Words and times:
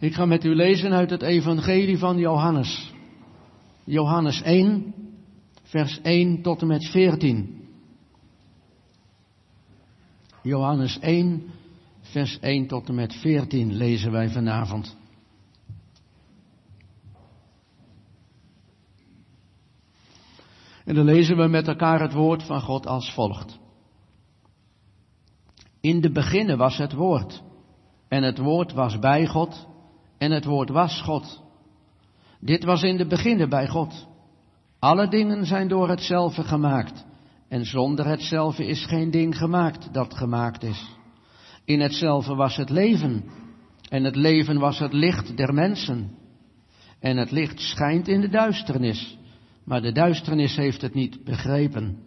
Ik 0.00 0.14
ga 0.14 0.24
met 0.24 0.44
u 0.44 0.54
lezen 0.54 0.92
uit 0.92 1.10
het 1.10 1.22
Evangelie 1.22 1.98
van 1.98 2.18
Johannes. 2.18 2.92
Johannes 3.84 4.42
1, 4.42 4.94
vers 5.62 6.00
1 6.00 6.42
tot 6.42 6.60
en 6.60 6.66
met 6.66 6.84
14. 6.84 7.68
Johannes 10.42 10.98
1, 10.98 11.42
vers 12.00 12.38
1 12.38 12.66
tot 12.66 12.88
en 12.88 12.94
met 12.94 13.14
14 13.14 13.72
lezen 13.72 14.12
wij 14.12 14.28
vanavond. 14.28 14.96
En 20.84 20.94
dan 20.94 21.04
lezen 21.04 21.36
we 21.36 21.46
met 21.46 21.68
elkaar 21.68 22.00
het 22.00 22.12
woord 22.12 22.42
van 22.42 22.60
God 22.60 22.86
als 22.86 23.12
volgt. 23.12 23.58
In 25.80 26.00
de 26.00 26.12
beginnen 26.12 26.58
was 26.58 26.76
het 26.76 26.92
woord, 26.92 27.42
en 28.08 28.22
het 28.22 28.38
woord 28.38 28.72
was 28.72 28.98
bij 28.98 29.26
God, 29.26 29.68
en 30.20 30.30
het 30.30 30.44
woord 30.44 30.68
was 30.68 31.00
God. 31.02 31.42
Dit 32.40 32.64
was 32.64 32.82
in 32.82 32.96
de 32.96 33.06
beginnen 33.06 33.48
bij 33.48 33.68
God. 33.68 34.08
Alle 34.78 35.08
dingen 35.08 35.46
zijn 35.46 35.68
door 35.68 35.88
hetzelfde 35.88 36.42
gemaakt, 36.42 37.04
en 37.48 37.64
zonder 37.64 38.06
hetzelfde 38.06 38.66
is 38.66 38.86
geen 38.86 39.10
ding 39.10 39.36
gemaakt 39.36 39.92
dat 39.92 40.14
gemaakt 40.14 40.62
is. 40.62 40.96
In 41.64 41.80
hetzelfde 41.80 42.34
was 42.34 42.56
het 42.56 42.70
leven, 42.70 43.24
en 43.88 44.04
het 44.04 44.16
leven 44.16 44.58
was 44.58 44.78
het 44.78 44.92
licht 44.92 45.36
der 45.36 45.54
mensen. 45.54 46.10
En 46.98 47.16
het 47.16 47.30
licht 47.30 47.60
schijnt 47.60 48.08
in 48.08 48.20
de 48.20 48.28
duisternis, 48.28 49.18
maar 49.64 49.82
de 49.82 49.92
duisternis 49.92 50.56
heeft 50.56 50.82
het 50.82 50.94
niet 50.94 51.24
begrepen. 51.24 51.98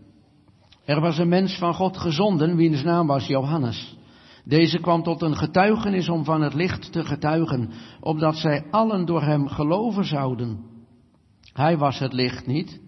Er 0.86 1.02
was 1.02 1.18
een 1.18 1.30
mens 1.30 1.58
van 1.58 1.74
God 1.74 1.98
gezonden, 1.98 2.56
wiens 2.56 2.84
naam 2.84 3.08
was 3.08 3.28
Johannes. 3.28 3.98
Deze 4.46 4.80
kwam 4.80 5.04
tot 5.04 5.22
een 5.22 5.36
getuigenis 5.36 6.10
om 6.10 6.24
van 6.24 6.42
het 6.42 6.54
licht 6.54 6.92
te 6.92 7.06
getuigen, 7.06 7.70
opdat 8.00 8.36
zij 8.36 8.66
allen 8.72 9.06
door 9.06 9.22
hem 9.22 9.48
geloven 9.48 10.06
zouden. 10.06 10.60
Hij 11.54 11.78
was 11.78 12.00
het 12.00 12.14
licht 12.14 12.48
niet, 12.48 12.82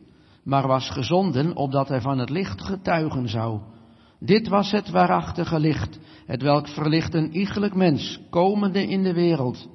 maar 0.44 0.68
was 0.68 0.90
gezonden 0.90 1.56
opdat 1.56 1.88
hij 1.88 2.02
van 2.02 2.18
het 2.18 2.30
licht 2.30 2.62
getuigen 2.62 3.30
zou. 3.30 3.60
Dit 4.20 4.48
was 4.48 4.72
het 4.72 4.90
waarachtige 4.90 5.60
licht, 5.60 6.00
het 6.26 6.42
welk 6.42 6.68
verlicht 6.68 7.14
een 7.14 7.36
iegelijk 7.36 7.76
mens, 7.76 8.20
komende 8.30 8.88
in 8.88 9.04
de 9.04 9.14
wereld. 9.14 9.70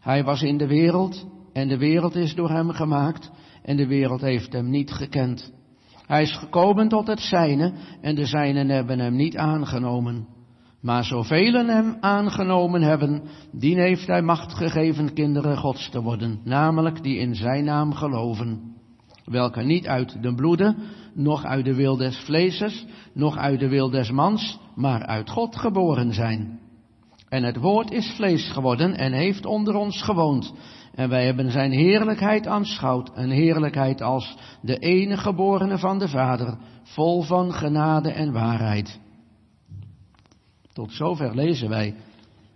Hij 0.00 0.24
was 0.24 0.42
in 0.42 0.56
de 0.58 0.66
wereld, 0.66 1.26
en 1.52 1.68
de 1.68 1.78
wereld 1.78 2.14
is 2.14 2.34
door 2.34 2.50
hem 2.50 2.70
gemaakt, 2.70 3.30
en 3.62 3.76
de 3.76 3.86
wereld 3.86 4.20
heeft 4.20 4.52
hem 4.52 4.70
niet 4.70 4.92
gekend. 4.92 5.52
Hij 6.06 6.22
is 6.22 6.36
gekomen 6.36 6.88
tot 6.88 7.06
het 7.06 7.20
zijne, 7.20 7.72
en 8.00 8.14
de 8.14 8.26
zijnen 8.26 8.68
hebben 8.68 8.98
hem 8.98 9.16
niet 9.16 9.36
aangenomen. 9.36 10.35
Maar 10.86 11.04
zoveel 11.04 11.52
hem 11.52 11.96
aangenomen 12.00 12.82
hebben, 12.82 13.22
die 13.52 13.80
heeft 13.80 14.06
hij 14.06 14.22
macht 14.22 14.54
gegeven 14.54 15.12
kinderen 15.12 15.56
gods 15.56 15.90
te 15.90 16.02
worden, 16.02 16.40
namelijk 16.44 17.02
die 17.02 17.18
in 17.18 17.34
zijn 17.34 17.64
naam 17.64 17.94
geloven. 17.94 18.74
Welke 19.24 19.62
niet 19.62 19.86
uit 19.86 20.22
de 20.22 20.34
bloeden, 20.34 20.76
noch 21.14 21.44
uit 21.44 21.64
de 21.64 21.74
wil 21.74 21.96
des 21.96 22.18
vleeses, 22.18 22.86
noch 23.14 23.36
uit 23.36 23.60
de 23.60 23.68
wil 23.68 23.90
des 23.90 24.10
mans, 24.10 24.58
maar 24.74 25.06
uit 25.06 25.30
God 25.30 25.56
geboren 25.56 26.12
zijn. 26.12 26.60
En 27.28 27.42
het 27.42 27.56
woord 27.56 27.90
is 27.90 28.12
vlees 28.16 28.50
geworden 28.52 28.94
en 28.94 29.12
heeft 29.12 29.46
onder 29.46 29.74
ons 29.74 30.02
gewoond. 30.02 30.52
En 30.94 31.08
wij 31.08 31.24
hebben 31.24 31.50
zijn 31.50 31.70
heerlijkheid 31.70 32.46
aanschouwd, 32.46 33.10
een 33.14 33.30
heerlijkheid 33.30 34.02
als 34.02 34.36
de 34.62 34.76
enige 34.78 35.22
geborene 35.22 35.78
van 35.78 35.98
de 35.98 36.08
Vader, 36.08 36.58
vol 36.82 37.22
van 37.22 37.52
genade 37.52 38.10
en 38.10 38.32
waarheid. 38.32 39.04
Tot 40.76 40.92
zover 40.92 41.34
lezen 41.34 41.68
wij 41.68 41.94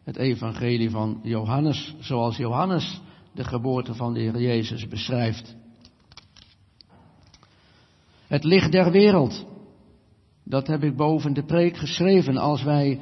het 0.04 0.16
evangelie 0.16 0.90
van 0.90 1.20
Johannes, 1.22 1.94
zoals 2.00 2.36
Johannes 2.36 3.00
de 3.32 3.44
geboorte 3.44 3.94
van 3.94 4.14
de 4.14 4.20
Heer 4.20 4.40
Jezus 4.40 4.88
beschrijft. 4.88 5.56
Het 8.26 8.44
licht 8.44 8.72
der 8.72 8.90
wereld, 8.90 9.46
dat 10.44 10.66
heb 10.66 10.82
ik 10.82 10.96
boven 10.96 11.32
de 11.32 11.44
preek 11.44 11.76
geschreven 11.76 12.36
als 12.36 12.62
wij 12.62 13.00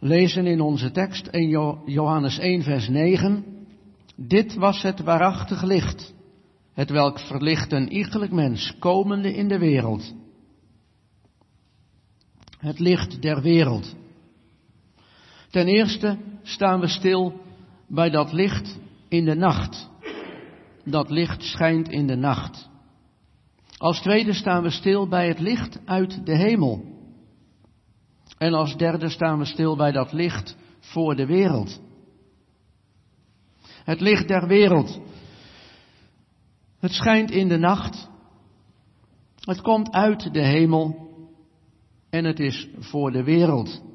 lezen 0.00 0.46
in 0.46 0.60
onze 0.60 0.90
tekst 0.90 1.26
in 1.26 1.48
Johannes 1.86 2.38
1 2.38 2.62
vers 2.62 2.88
9. 2.88 3.44
Dit 4.16 4.54
was 4.54 4.82
het 4.82 5.00
waarachtig 5.00 5.62
licht, 5.62 6.14
het 6.72 6.90
welk 6.90 7.18
verlicht 7.18 7.72
een 7.72 7.92
iegelijk 7.92 8.32
mens 8.32 8.76
komende 8.78 9.34
in 9.34 9.48
de 9.48 9.58
wereld. 9.58 10.14
Het 12.58 12.78
licht 12.78 13.22
der 13.22 13.42
wereld. 13.42 14.00
Ten 15.52 15.66
eerste 15.66 16.18
staan 16.42 16.80
we 16.80 16.86
stil 16.86 17.40
bij 17.88 18.10
dat 18.10 18.32
licht 18.32 18.78
in 19.08 19.24
de 19.24 19.34
nacht. 19.34 19.90
Dat 20.84 21.10
licht 21.10 21.42
schijnt 21.42 21.88
in 21.88 22.06
de 22.06 22.16
nacht. 22.16 22.68
Als 23.76 24.00
tweede 24.00 24.32
staan 24.32 24.62
we 24.62 24.70
stil 24.70 25.08
bij 25.08 25.28
het 25.28 25.38
licht 25.38 25.80
uit 25.84 26.26
de 26.26 26.36
hemel. 26.36 26.84
En 28.38 28.54
als 28.54 28.76
derde 28.76 29.08
staan 29.08 29.38
we 29.38 29.44
stil 29.44 29.76
bij 29.76 29.92
dat 29.92 30.12
licht 30.12 30.56
voor 30.80 31.16
de 31.16 31.26
wereld. 31.26 31.80
Het 33.84 34.00
licht 34.00 34.28
der 34.28 34.46
wereld. 34.46 35.00
Het 36.78 36.92
schijnt 36.92 37.30
in 37.30 37.48
de 37.48 37.58
nacht. 37.58 38.08
Het 39.40 39.60
komt 39.60 39.90
uit 39.90 40.32
de 40.32 40.46
hemel. 40.46 41.10
En 42.10 42.24
het 42.24 42.40
is 42.40 42.68
voor 42.78 43.12
de 43.12 43.22
wereld. 43.22 43.91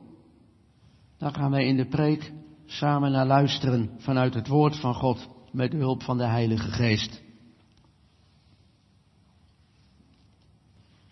Daar 1.18 1.34
gaan 1.34 1.52
wij 1.52 1.66
in 1.66 1.78
de 1.78 1.88
preek 1.88 2.32
samen 2.66 3.12
naar 3.12 3.26
luisteren 3.26 3.90
vanuit 3.98 4.34
het 4.34 4.48
woord 4.48 4.76
van 4.76 4.94
God 4.94 5.28
met 5.52 5.72
de 5.72 5.78
hulp 5.78 6.04
van 6.04 6.18
de 6.18 6.26
Heilige 6.26 6.72
Geest. 6.72 7.22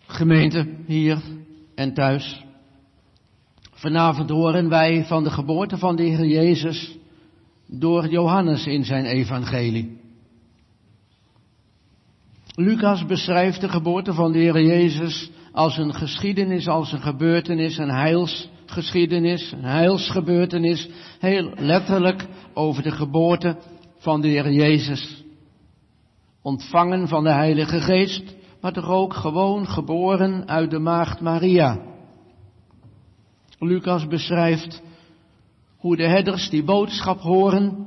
Gemeente 0.06 0.74
hier 0.86 1.22
en 1.74 1.94
thuis. 1.94 2.44
Vanavond 3.72 4.30
horen 4.30 4.68
wij 4.68 5.04
van 5.04 5.24
de 5.24 5.30
geboorte 5.30 5.78
van 5.78 5.96
de 5.96 6.02
Heer 6.02 6.26
Jezus 6.26 6.96
door 7.66 8.08
Johannes 8.08 8.66
in 8.66 8.84
zijn 8.84 9.04
evangelie. 9.04 10.00
Lucas 12.54 13.06
beschrijft 13.06 13.60
de 13.60 13.68
geboorte 13.68 14.12
van 14.12 14.32
de 14.32 14.38
Heer 14.38 14.62
Jezus 14.62 15.30
als 15.52 15.76
een 15.76 15.94
geschiedenis, 15.94 16.68
als 16.68 16.92
een 16.92 17.02
gebeurtenis, 17.02 17.78
een 17.78 17.90
heilsgeschiedenis, 18.66 19.52
een 19.52 19.64
heilsgebeurtenis, 19.64 20.88
heel 21.18 21.52
letterlijk 21.56 22.26
over 22.54 22.82
de 22.82 22.90
geboorte 22.90 23.56
van 23.98 24.20
de 24.20 24.28
Heer 24.28 24.52
Jezus. 24.52 25.24
Ontvangen 26.42 27.08
van 27.08 27.24
de 27.24 27.32
Heilige 27.32 27.80
Geest, 27.80 28.34
maar 28.60 28.72
toch 28.72 28.88
ook 28.88 29.14
gewoon 29.14 29.66
geboren 29.66 30.48
uit 30.48 30.70
de 30.70 30.78
maagd 30.78 31.20
Maria. 31.20 31.80
Lucas 33.58 34.06
beschrijft 34.06 34.82
hoe 35.76 35.96
de 35.96 36.08
herders 36.08 36.50
die 36.50 36.64
boodschap 36.64 37.20
horen 37.20 37.86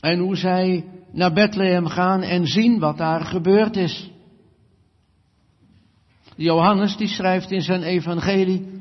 en 0.00 0.18
hoe 0.18 0.36
zij 0.36 0.84
naar 1.12 1.32
Bethlehem 1.32 1.86
gaan 1.86 2.22
en 2.22 2.46
zien 2.46 2.78
wat 2.78 2.98
daar 2.98 3.20
gebeurd 3.20 3.76
is. 3.76 4.10
Johannes 6.36 6.96
die 6.96 7.08
schrijft 7.08 7.50
in 7.50 7.62
zijn 7.62 7.82
evangelie 7.82 8.75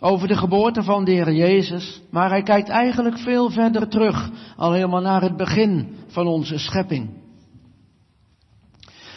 over 0.00 0.28
de 0.28 0.36
geboorte 0.36 0.82
van 0.82 1.04
de 1.04 1.10
Heer 1.10 1.32
Jezus, 1.32 2.02
maar 2.10 2.28
hij 2.28 2.42
kijkt 2.42 2.68
eigenlijk 2.68 3.18
veel 3.18 3.50
verder 3.50 3.88
terug, 3.88 4.30
al 4.56 4.72
helemaal 4.72 5.00
naar 5.00 5.22
het 5.22 5.36
begin 5.36 5.94
van 6.06 6.26
onze 6.26 6.58
schepping. 6.58 7.10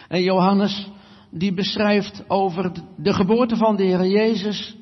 En 0.08 0.24
Johannes 0.24 0.88
die 1.32 1.54
beschrijft 1.54 2.24
over 2.28 2.72
de 2.98 3.14
geboorte 3.14 3.56
van 3.56 3.76
de 3.76 3.84
Heer 3.84 4.06
Jezus, 4.06 4.78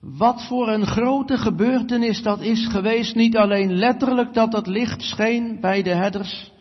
wat 0.00 0.46
voor 0.46 0.68
een 0.68 0.86
grote 0.86 1.36
gebeurtenis 1.36 2.22
dat 2.22 2.40
is 2.40 2.66
geweest, 2.66 3.14
niet 3.14 3.36
alleen 3.36 3.72
letterlijk 3.72 4.34
dat 4.34 4.52
het 4.52 4.66
licht 4.66 5.02
scheen 5.02 5.60
bij 5.60 5.82
de 5.82 5.94
herders, 5.94 6.52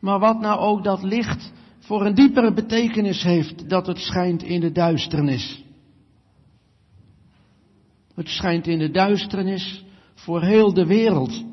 maar 0.00 0.18
wat 0.18 0.40
nou 0.40 0.60
ook 0.60 0.84
dat 0.84 1.02
licht 1.02 1.52
voor 1.78 2.06
een 2.06 2.14
diepere 2.14 2.52
betekenis 2.52 3.22
heeft 3.22 3.68
dat 3.68 3.86
het 3.86 3.98
schijnt 3.98 4.42
in 4.42 4.60
de 4.60 4.72
duisternis. 4.72 5.64
Het 8.16 8.28
schijnt 8.28 8.66
in 8.66 8.78
de 8.78 8.90
duisternis 8.90 9.84
voor 10.14 10.42
heel 10.42 10.74
de 10.74 10.86
wereld. 10.86 11.44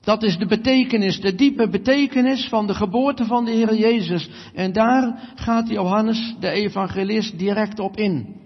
Dat 0.00 0.22
is 0.22 0.38
de 0.38 0.46
betekenis, 0.46 1.20
de 1.20 1.34
diepe 1.34 1.68
betekenis 1.68 2.48
van 2.48 2.66
de 2.66 2.74
geboorte 2.74 3.24
van 3.24 3.44
de 3.44 3.50
Heer 3.50 3.74
Jezus. 3.74 4.30
En 4.54 4.72
daar 4.72 5.32
gaat 5.34 5.68
Johannes, 5.68 6.34
de 6.40 6.48
evangelist, 6.48 7.38
direct 7.38 7.78
op 7.78 7.96
in. 7.96 8.42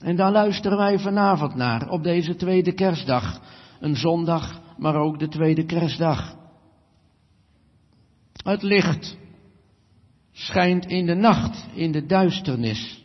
En 0.00 0.16
daar 0.16 0.32
luisteren 0.32 0.78
wij 0.78 0.98
vanavond 0.98 1.54
naar, 1.54 1.88
op 1.88 2.02
deze 2.02 2.36
tweede 2.36 2.72
kerstdag. 2.72 3.40
Een 3.80 3.96
zondag, 3.96 4.60
maar 4.78 4.94
ook 4.94 5.18
de 5.18 5.28
tweede 5.28 5.64
kerstdag. 5.64 6.36
Het 8.32 8.62
licht 8.62 9.16
schijnt 10.32 10.86
in 10.86 11.06
de 11.06 11.14
nacht, 11.14 11.66
in 11.74 11.92
de 11.92 12.06
duisternis. 12.06 13.01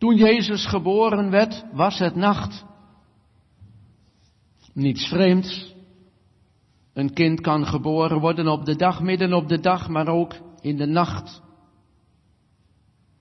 Toen 0.00 0.16
Jezus 0.16 0.66
geboren 0.66 1.30
werd, 1.30 1.64
was 1.72 1.98
het 1.98 2.14
nacht. 2.14 2.64
Niets 4.72 5.08
vreemds. 5.08 5.74
Een 6.94 7.12
kind 7.12 7.40
kan 7.40 7.66
geboren 7.66 8.20
worden 8.20 8.48
op 8.48 8.64
de 8.64 8.76
dag, 8.76 9.02
midden 9.02 9.32
op 9.32 9.48
de 9.48 9.60
dag, 9.60 9.88
maar 9.88 10.08
ook 10.08 10.34
in 10.60 10.76
de 10.76 10.86
nacht. 10.86 11.42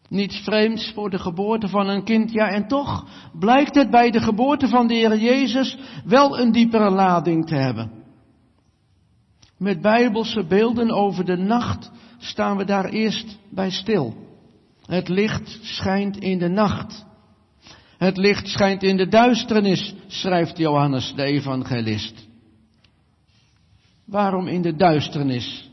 Niets 0.09 0.37
vreemds 0.37 0.91
voor 0.93 1.09
de 1.09 1.19
geboorte 1.19 1.67
van 1.67 1.87
een 1.87 2.03
kind, 2.03 2.31
ja 2.31 2.49
en 2.49 2.67
toch 2.67 3.05
blijkt 3.39 3.75
het 3.75 3.89
bij 3.89 4.11
de 4.11 4.21
geboorte 4.21 4.67
van 4.67 4.87
de 4.87 4.93
Heer 4.93 5.17
Jezus 5.17 5.77
wel 6.05 6.39
een 6.39 6.51
diepere 6.51 6.89
lading 6.89 7.47
te 7.47 7.55
hebben. 7.55 7.91
Met 9.57 9.81
bijbelse 9.81 10.45
beelden 10.45 10.91
over 10.91 11.25
de 11.25 11.37
nacht 11.37 11.91
staan 12.17 12.57
we 12.57 12.65
daar 12.65 12.85
eerst 12.85 13.37
bij 13.49 13.69
stil. 13.69 14.28
Het 14.89 15.07
licht 15.07 15.59
schijnt 15.61 16.17
in 16.17 16.39
de 16.39 16.47
nacht. 16.47 17.05
Het 17.97 18.17
licht 18.17 18.47
schijnt 18.47 18.83
in 18.83 18.97
de 18.97 19.07
duisternis, 19.07 19.93
schrijft 20.07 20.57
Johannes 20.57 21.13
de 21.15 21.23
evangelist. 21.23 22.27
Waarom 24.05 24.47
in 24.47 24.61
de 24.61 24.75
duisternis? 24.75 25.69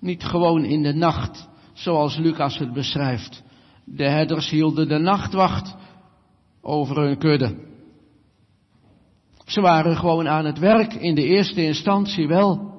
Niet 0.00 0.24
gewoon 0.24 0.64
in 0.64 0.82
de 0.82 0.94
nacht, 0.94 1.48
zoals 1.72 2.16
Lucas 2.16 2.58
het 2.58 2.72
beschrijft. 2.72 3.42
De 3.84 4.08
herders 4.08 4.50
hielden 4.50 4.88
de 4.88 4.98
nachtwacht 4.98 5.74
over 6.60 6.96
hun 6.96 7.18
kudde. 7.18 7.56
Ze 9.44 9.60
waren 9.60 9.96
gewoon 9.96 10.28
aan 10.28 10.44
het 10.44 10.58
werk, 10.58 10.94
in 10.94 11.14
de 11.14 11.24
eerste 11.24 11.64
instantie 11.64 12.28
wel. 12.28 12.74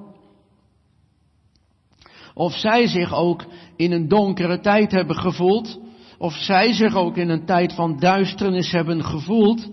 Of 2.34 2.52
zij 2.52 2.86
zich 2.86 3.14
ook 3.14 3.44
in 3.78 3.92
een 3.92 4.08
donkere 4.08 4.60
tijd 4.60 4.92
hebben 4.92 5.16
gevoeld, 5.16 5.80
of 6.18 6.32
zij 6.32 6.72
zich 6.72 6.94
ook 6.94 7.16
in 7.16 7.28
een 7.28 7.44
tijd 7.44 7.72
van 7.72 7.98
duisternis 7.98 8.72
hebben 8.72 9.04
gevoeld, 9.04 9.68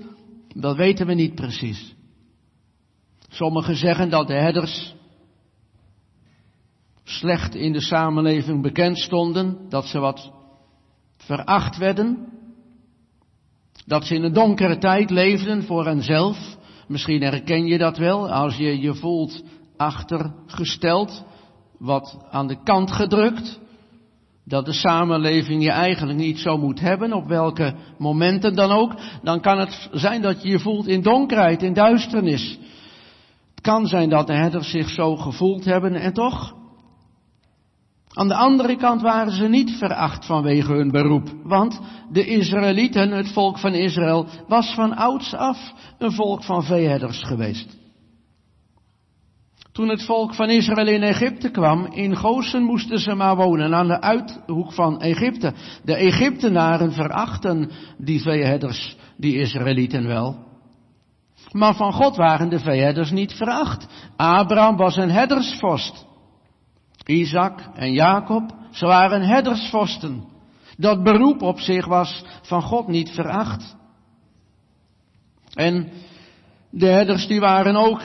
dat 0.47 0.75
weten 0.75 1.07
we 1.07 1.13
niet 1.13 1.35
precies. 1.35 1.95
Sommigen 3.29 3.75
zeggen 3.75 4.09
dat 4.09 4.27
de 4.27 4.33
herders 4.33 4.95
slecht 7.03 7.55
in 7.55 7.73
de 7.73 7.81
samenleving 7.81 8.61
bekend 8.61 8.97
stonden, 8.97 9.69
dat 9.69 9.85
ze 9.85 9.99
wat 9.99 10.31
veracht 11.17 11.77
werden, 11.77 12.27
dat 13.85 14.05
ze 14.05 14.15
in 14.15 14.23
een 14.23 14.33
donkere 14.33 14.77
tijd 14.77 15.09
leefden 15.09 15.63
voor 15.63 15.85
henzelf. 15.85 16.57
Misschien 16.87 17.21
herken 17.21 17.65
je 17.65 17.77
dat 17.77 17.97
wel 17.97 18.31
als 18.31 18.57
je 18.57 18.79
je 18.79 18.93
voelt 18.93 19.43
achtergesteld, 19.77 21.23
wat 21.77 22.17
aan 22.29 22.47
de 22.47 22.63
kant 22.63 22.91
gedrukt, 22.91 23.59
dat 24.45 24.65
de 24.65 24.73
samenleving 24.73 25.63
je 25.63 25.71
eigenlijk 25.71 26.17
niet 26.17 26.39
zo 26.39 26.57
moet 26.57 26.79
hebben, 26.79 27.13
op 27.13 27.27
welke 27.27 27.73
momenten 27.97 28.55
dan 28.55 28.71
ook, 28.71 28.93
dan 29.23 29.41
kan 29.41 29.59
het 29.59 29.89
zijn 29.91 30.21
dat 30.21 30.41
je 30.41 30.49
je 30.49 30.59
voelt 30.59 30.87
in 30.87 31.01
donkerheid, 31.01 31.63
in 31.63 31.73
duisternis. 31.73 32.59
Het 33.49 33.61
kan 33.61 33.87
zijn 33.87 34.09
dat 34.09 34.27
de 34.27 34.33
herders 34.33 34.69
zich 34.69 34.89
zo 34.89 35.15
gevoeld 35.15 35.65
hebben 35.65 35.93
en 35.93 36.13
toch, 36.13 36.55
aan 38.13 38.27
de 38.27 38.35
andere 38.35 38.75
kant 38.75 39.01
waren 39.01 39.31
ze 39.31 39.47
niet 39.47 39.71
veracht 39.71 40.25
vanwege 40.25 40.73
hun 40.73 40.91
beroep, 40.91 41.29
want 41.43 41.79
de 42.11 42.25
Israëlieten, 42.25 43.11
het 43.11 43.31
volk 43.31 43.59
van 43.59 43.73
Israël, 43.73 44.27
was 44.47 44.73
van 44.73 44.95
ouds 44.95 45.33
af 45.33 45.73
een 45.97 46.11
volk 46.11 46.43
van 46.43 46.63
veeherders 46.63 47.23
geweest. 47.23 47.84
Toen 49.75 49.89
het 49.89 50.05
volk 50.05 50.33
van 50.33 50.49
Israël 50.49 50.87
in 50.87 51.03
Egypte 51.03 51.49
kwam, 51.49 51.85
in 51.85 52.15
Gozen 52.15 52.63
moesten 52.63 52.99
ze 52.99 53.13
maar 53.13 53.35
wonen, 53.35 53.73
aan 53.73 53.87
de 53.87 54.01
uithoek 54.01 54.73
van 54.73 55.01
Egypte. 55.01 55.53
De 55.83 55.95
Egyptenaren 55.95 56.91
verachten 56.91 57.71
die 57.97 58.21
veeherders, 58.21 58.97
die 59.17 59.37
Israëlieten 59.37 60.07
wel. 60.07 60.37
Maar 61.51 61.75
van 61.75 61.93
God 61.93 62.15
waren 62.15 62.49
de 62.49 62.59
veeherders 62.59 63.11
niet 63.11 63.33
veracht. 63.33 63.87
Abraham 64.15 64.75
was 64.75 64.97
een 64.97 65.11
herdersvorst. 65.11 66.05
Isaac 67.05 67.69
en 67.73 67.93
Jacob, 67.93 68.55
ze 68.71 68.85
waren 68.85 69.21
herdersvorsten. 69.21 70.23
Dat 70.77 71.03
beroep 71.03 71.41
op 71.41 71.59
zich 71.59 71.85
was 71.85 72.23
van 72.41 72.61
God 72.61 72.87
niet 72.87 73.09
veracht. 73.09 73.75
En 75.53 75.91
de 76.69 76.87
herders 76.87 77.27
die 77.27 77.39
waren 77.39 77.75
ook 77.75 78.01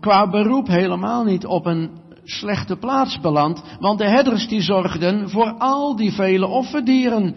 qua 0.00 0.30
beroep 0.30 0.66
helemaal 0.66 1.24
niet 1.24 1.46
op 1.46 1.66
een 1.66 1.90
slechte 2.24 2.76
plaats 2.76 3.20
beland, 3.20 3.62
want 3.80 3.98
de 3.98 4.08
herders 4.08 4.48
die 4.48 4.60
zorgden 4.60 5.30
voor 5.30 5.54
al 5.58 5.96
die 5.96 6.12
vele 6.12 6.46
offerdieren 6.46 7.34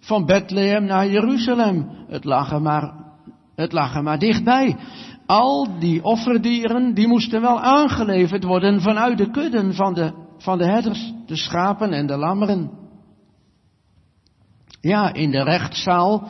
van 0.00 0.26
Bethlehem 0.26 0.84
naar 0.84 1.08
Jeruzalem. 1.08 1.88
Het 2.08 2.24
lag 2.24 2.52
er 2.52 2.62
maar, 2.62 2.92
het 3.54 3.72
lag 3.72 3.94
er 3.94 4.02
maar 4.02 4.18
dichtbij. 4.18 4.76
Al 5.26 5.78
die 5.78 6.04
offerdieren, 6.04 6.94
die 6.94 7.08
moesten 7.08 7.40
wel 7.40 7.60
aangeleverd 7.60 8.44
worden 8.44 8.80
vanuit 8.80 9.18
de 9.18 9.30
kudden 9.30 9.74
van 9.74 9.94
de, 9.94 10.12
van 10.38 10.58
de 10.58 10.64
herders, 10.64 11.12
de 11.26 11.36
schapen 11.36 11.92
en 11.92 12.06
de 12.06 12.16
lammeren. 12.16 12.70
Ja, 14.80 15.12
in 15.12 15.30
de 15.30 15.42
rechtszaal, 15.42 16.28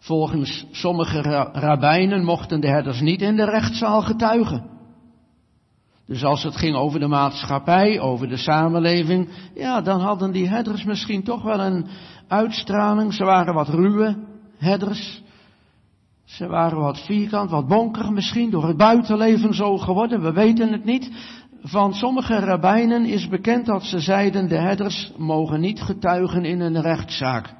volgens 0.00 0.66
sommige 0.70 1.20
rabbijnen, 1.52 2.24
mochten 2.24 2.60
de 2.60 2.68
herders 2.68 3.00
niet 3.00 3.22
in 3.22 3.36
de 3.36 3.44
rechtszaal 3.44 4.02
getuigen. 4.02 4.78
Dus 6.06 6.24
als 6.24 6.42
het 6.42 6.56
ging 6.56 6.76
over 6.76 7.00
de 7.00 7.06
maatschappij, 7.06 8.00
over 8.00 8.28
de 8.28 8.36
samenleving, 8.36 9.28
ja, 9.54 9.80
dan 9.80 10.00
hadden 10.00 10.32
die 10.32 10.48
herders 10.48 10.84
misschien 10.84 11.22
toch 11.22 11.42
wel 11.42 11.60
een 11.60 11.86
uitstraling. 12.28 13.14
Ze 13.14 13.24
waren 13.24 13.54
wat 13.54 13.68
ruwe 13.68 14.16
herders. 14.58 15.22
Ze 16.24 16.46
waren 16.46 16.78
wat 16.78 17.04
vierkant, 17.04 17.50
wat 17.50 17.68
bonker 17.68 18.12
misschien 18.12 18.50
door 18.50 18.66
het 18.66 18.76
buitenleven 18.76 19.54
zo 19.54 19.78
geworden, 19.78 20.22
we 20.22 20.32
weten 20.32 20.72
het 20.72 20.84
niet. 20.84 21.10
Van 21.62 21.94
sommige 21.94 22.38
rabbijnen 22.38 23.04
is 23.04 23.28
bekend 23.28 23.66
dat 23.66 23.82
ze 23.82 24.00
zeiden, 24.00 24.48
de 24.48 24.58
herders 24.58 25.12
mogen 25.16 25.60
niet 25.60 25.80
getuigen 25.80 26.44
in 26.44 26.60
een 26.60 26.80
rechtszaak. 26.80 27.59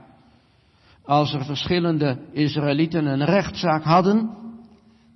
Als 1.10 1.32
er 1.32 1.44
verschillende 1.44 2.18
Israëlieten 2.32 3.06
een 3.06 3.24
rechtszaak 3.24 3.84
hadden, 3.84 4.30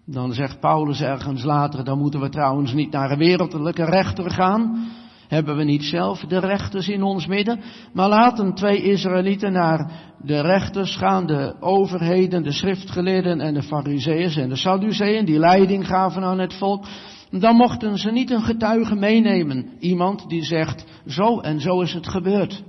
dan 0.06 0.32
zegt 0.32 0.60
Paulus 0.60 1.00
ergens 1.00 1.44
later, 1.44 1.84
dan 1.84 1.98
moeten 1.98 2.20
we 2.20 2.28
trouwens 2.28 2.72
niet 2.72 2.90
naar 2.90 3.10
een 3.10 3.18
wereldlijke 3.18 3.84
rechter 3.84 4.30
gaan. 4.30 4.88
Hebben 5.28 5.56
we 5.56 5.64
niet 5.64 5.84
zelf 5.84 6.20
de 6.20 6.38
rechters 6.38 6.88
in 6.88 7.02
ons 7.02 7.26
midden? 7.26 7.60
Maar 7.92 8.08
laten 8.08 8.54
twee 8.54 8.82
Israëlieten 8.82 9.52
naar 9.52 9.90
de 10.22 10.40
rechters 10.40 10.96
gaan, 10.96 11.26
de 11.26 11.54
overheden, 11.60 12.42
de 12.42 12.52
schriftgeleerden 12.52 13.40
en 13.40 13.54
de 13.54 13.62
fariseeën 13.62 14.42
en 14.42 14.48
de 14.48 14.56
Sadduceeën, 14.56 15.24
die 15.24 15.38
leiding 15.38 15.86
gaven 15.86 16.22
aan 16.22 16.38
het 16.38 16.54
volk. 16.54 16.84
Dan 17.30 17.56
mochten 17.56 17.98
ze 17.98 18.10
niet 18.10 18.30
een 18.30 18.42
getuige 18.42 18.94
meenemen. 18.94 19.68
Iemand 19.78 20.28
die 20.28 20.44
zegt, 20.44 20.84
zo 21.06 21.40
en 21.40 21.60
zo 21.60 21.80
is 21.80 21.92
het 21.92 22.08
gebeurd. 22.08 22.62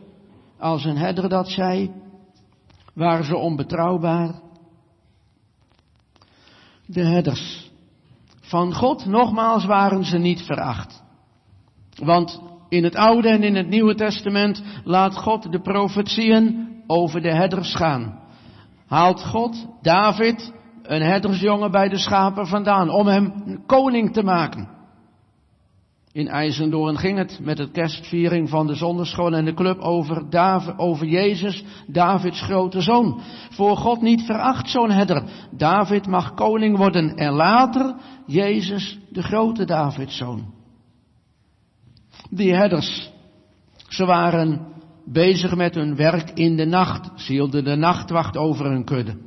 Als 0.60 0.86
een 0.86 0.98
herder 0.98 1.30
dat 1.30 1.50
zei, 1.50 1.92
waren 2.96 3.25
ze 3.25 3.36
onbetrouwbaar 3.36 4.32
de 6.86 7.04
herders. 7.04 7.72
Van 8.42 8.74
God, 8.74 9.06
nogmaals, 9.06 9.66
waren 9.66 10.06
ze 10.06 10.18
niet 10.18 10.42
veracht. 10.42 11.04
Want 12.04 12.42
in 12.70 12.84
het 12.84 12.96
Oude 12.96 13.30
en 13.30 13.44
in 13.44 13.56
het 13.56 13.68
Nieuwe 13.68 13.96
Testament 13.96 14.64
laat 14.84 15.16
God 15.16 15.52
de 15.52 15.62
profetieën 15.62 16.68
over 16.88 17.22
de 17.22 17.34
herders 17.34 17.75
gaan. 17.75 18.20
Haalt 18.88 19.24
God 19.24 19.68
David, 19.82 20.54
een 20.84 21.02
herdersjongen, 21.02 21.72
bij 21.72 21.90
de 21.90 21.98
schapen 21.98 22.48
vandaan 22.48 22.90
om 22.90 23.08
hem 23.08 23.34
koning 23.66 24.14
te 24.14 24.24
maken. 24.24 24.75
In 26.16 26.28
IJzendoorn 26.28 26.98
ging 26.98 27.18
het 27.18 27.40
met 27.42 27.58
het 27.58 27.72
kerstviering 27.72 28.50
van 28.50 28.68
de 28.68 28.76
zonderschool 28.76 29.36
en 29.36 29.46
de 29.46 29.54
club 29.54 29.80
over, 29.80 30.30
David, 30.30 30.78
over 30.78 31.08
Jezus, 31.08 31.64
Davids 31.88 32.42
grote 32.42 32.82
zoon. 32.82 33.22
Voor 33.50 33.78
God 33.78 34.02
niet 34.02 34.22
veracht 34.22 34.70
zo'n 34.70 34.92
herder. 34.92 35.24
David 35.52 36.08
mag 36.08 36.34
koning 36.34 36.78
worden 36.78 37.16
en 37.16 37.34
later 37.34 37.96
Jezus, 38.26 39.00
de 39.10 39.24
grote 39.24 39.66
Davidszoon. 39.66 40.54
Die 42.30 42.54
herders, 42.54 43.12
ze 43.88 44.06
waren 44.06 44.68
bezig 45.06 45.56
met 45.56 45.76
hun 45.76 45.96
werk 45.96 46.30
in 46.30 46.56
de 46.56 46.66
nacht. 46.66 47.22
Ze 47.22 47.32
hielden 47.32 47.64
de 47.64 47.76
nachtwacht 47.76 48.38
over 48.38 48.66
hun 48.66 48.84
kudde. 48.84 49.18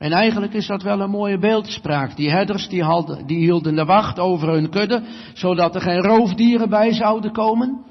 En 0.00 0.12
eigenlijk 0.12 0.52
is 0.52 0.66
dat 0.66 0.82
wel 0.82 1.00
een 1.00 1.10
mooie 1.10 1.38
beeldspraak. 1.38 2.16
Die 2.16 2.30
herders 2.30 2.68
die, 2.68 2.84
die 3.26 3.38
hielden 3.38 3.74
de 3.74 3.84
wacht 3.84 4.18
over 4.18 4.48
hun 4.48 4.70
kudde, 4.70 5.02
zodat 5.34 5.74
er 5.74 5.80
geen 5.80 6.02
roofdieren 6.02 6.68
bij 6.68 6.92
zouden 6.92 7.32
komen. 7.32 7.84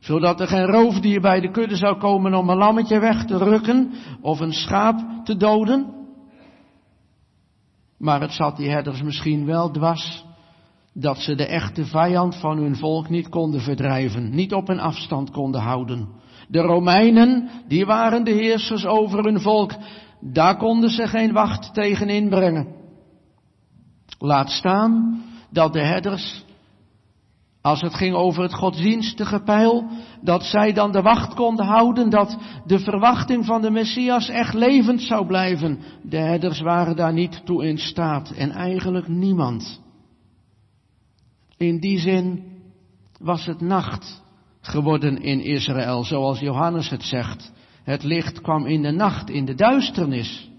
Zodat 0.00 0.40
er 0.40 0.46
geen 0.46 0.66
roofdier 0.66 1.20
bij 1.20 1.40
de 1.40 1.50
kudde 1.50 1.76
zou 1.76 1.98
komen 1.98 2.34
om 2.34 2.48
een 2.48 2.56
lammetje 2.56 3.00
weg 3.00 3.24
te 3.24 3.38
rukken 3.38 3.90
of 4.20 4.40
een 4.40 4.52
schaap 4.52 5.24
te 5.24 5.36
doden. 5.36 5.94
Maar 7.98 8.20
het 8.20 8.32
zat 8.32 8.56
die 8.56 8.70
herders 8.70 9.02
misschien 9.02 9.46
wel 9.46 9.70
dwars 9.70 10.24
dat 10.92 11.18
ze 11.18 11.34
de 11.34 11.46
echte 11.46 11.84
vijand 11.84 12.36
van 12.36 12.58
hun 12.58 12.76
volk 12.76 13.08
niet 13.08 13.28
konden 13.28 13.60
verdrijven, 13.60 14.34
niet 14.34 14.54
op 14.54 14.68
een 14.68 14.80
afstand 14.80 15.30
konden 15.30 15.60
houden. 15.60 16.08
De 16.48 16.60
Romeinen, 16.60 17.50
die 17.68 17.86
waren 17.86 18.24
de 18.24 18.32
heersers 18.32 18.86
over 18.86 19.24
hun 19.24 19.40
volk. 19.40 19.72
Daar 20.20 20.56
konden 20.56 20.90
ze 20.90 21.06
geen 21.06 21.32
wacht 21.32 21.74
tegen 21.74 22.08
inbrengen. 22.08 22.76
Laat 24.18 24.50
staan 24.50 25.22
dat 25.50 25.72
de 25.72 25.82
herders, 25.82 26.44
als 27.60 27.80
het 27.80 27.94
ging 27.94 28.14
over 28.14 28.42
het 28.42 28.54
godsdienstige 28.54 29.40
pijl, 29.42 29.88
dat 30.22 30.42
zij 30.42 30.72
dan 30.72 30.92
de 30.92 31.02
wacht 31.02 31.34
konden 31.34 31.66
houden, 31.66 32.10
dat 32.10 32.38
de 32.66 32.78
verwachting 32.78 33.44
van 33.44 33.62
de 33.62 33.70
Messias 33.70 34.28
echt 34.28 34.54
levend 34.54 35.02
zou 35.02 35.26
blijven. 35.26 35.78
De 36.02 36.18
herders 36.18 36.60
waren 36.60 36.96
daar 36.96 37.12
niet 37.12 37.40
toe 37.44 37.66
in 37.66 37.78
staat 37.78 38.30
en 38.30 38.50
eigenlijk 38.50 39.08
niemand. 39.08 39.80
In 41.56 41.80
die 41.80 41.98
zin 41.98 42.44
was 43.20 43.46
het 43.46 43.60
nacht 43.60 44.22
geworden 44.60 45.22
in 45.22 45.40
Israël, 45.40 46.04
zoals 46.04 46.40
Johannes 46.40 46.90
het 46.90 47.02
zegt. 47.02 47.52
Het 47.88 48.02
licht 48.02 48.40
kwam 48.40 48.66
in 48.66 48.82
de 48.82 48.90
nacht, 48.90 49.30
in 49.30 49.44
de 49.44 49.54
duisternis. 49.54 50.50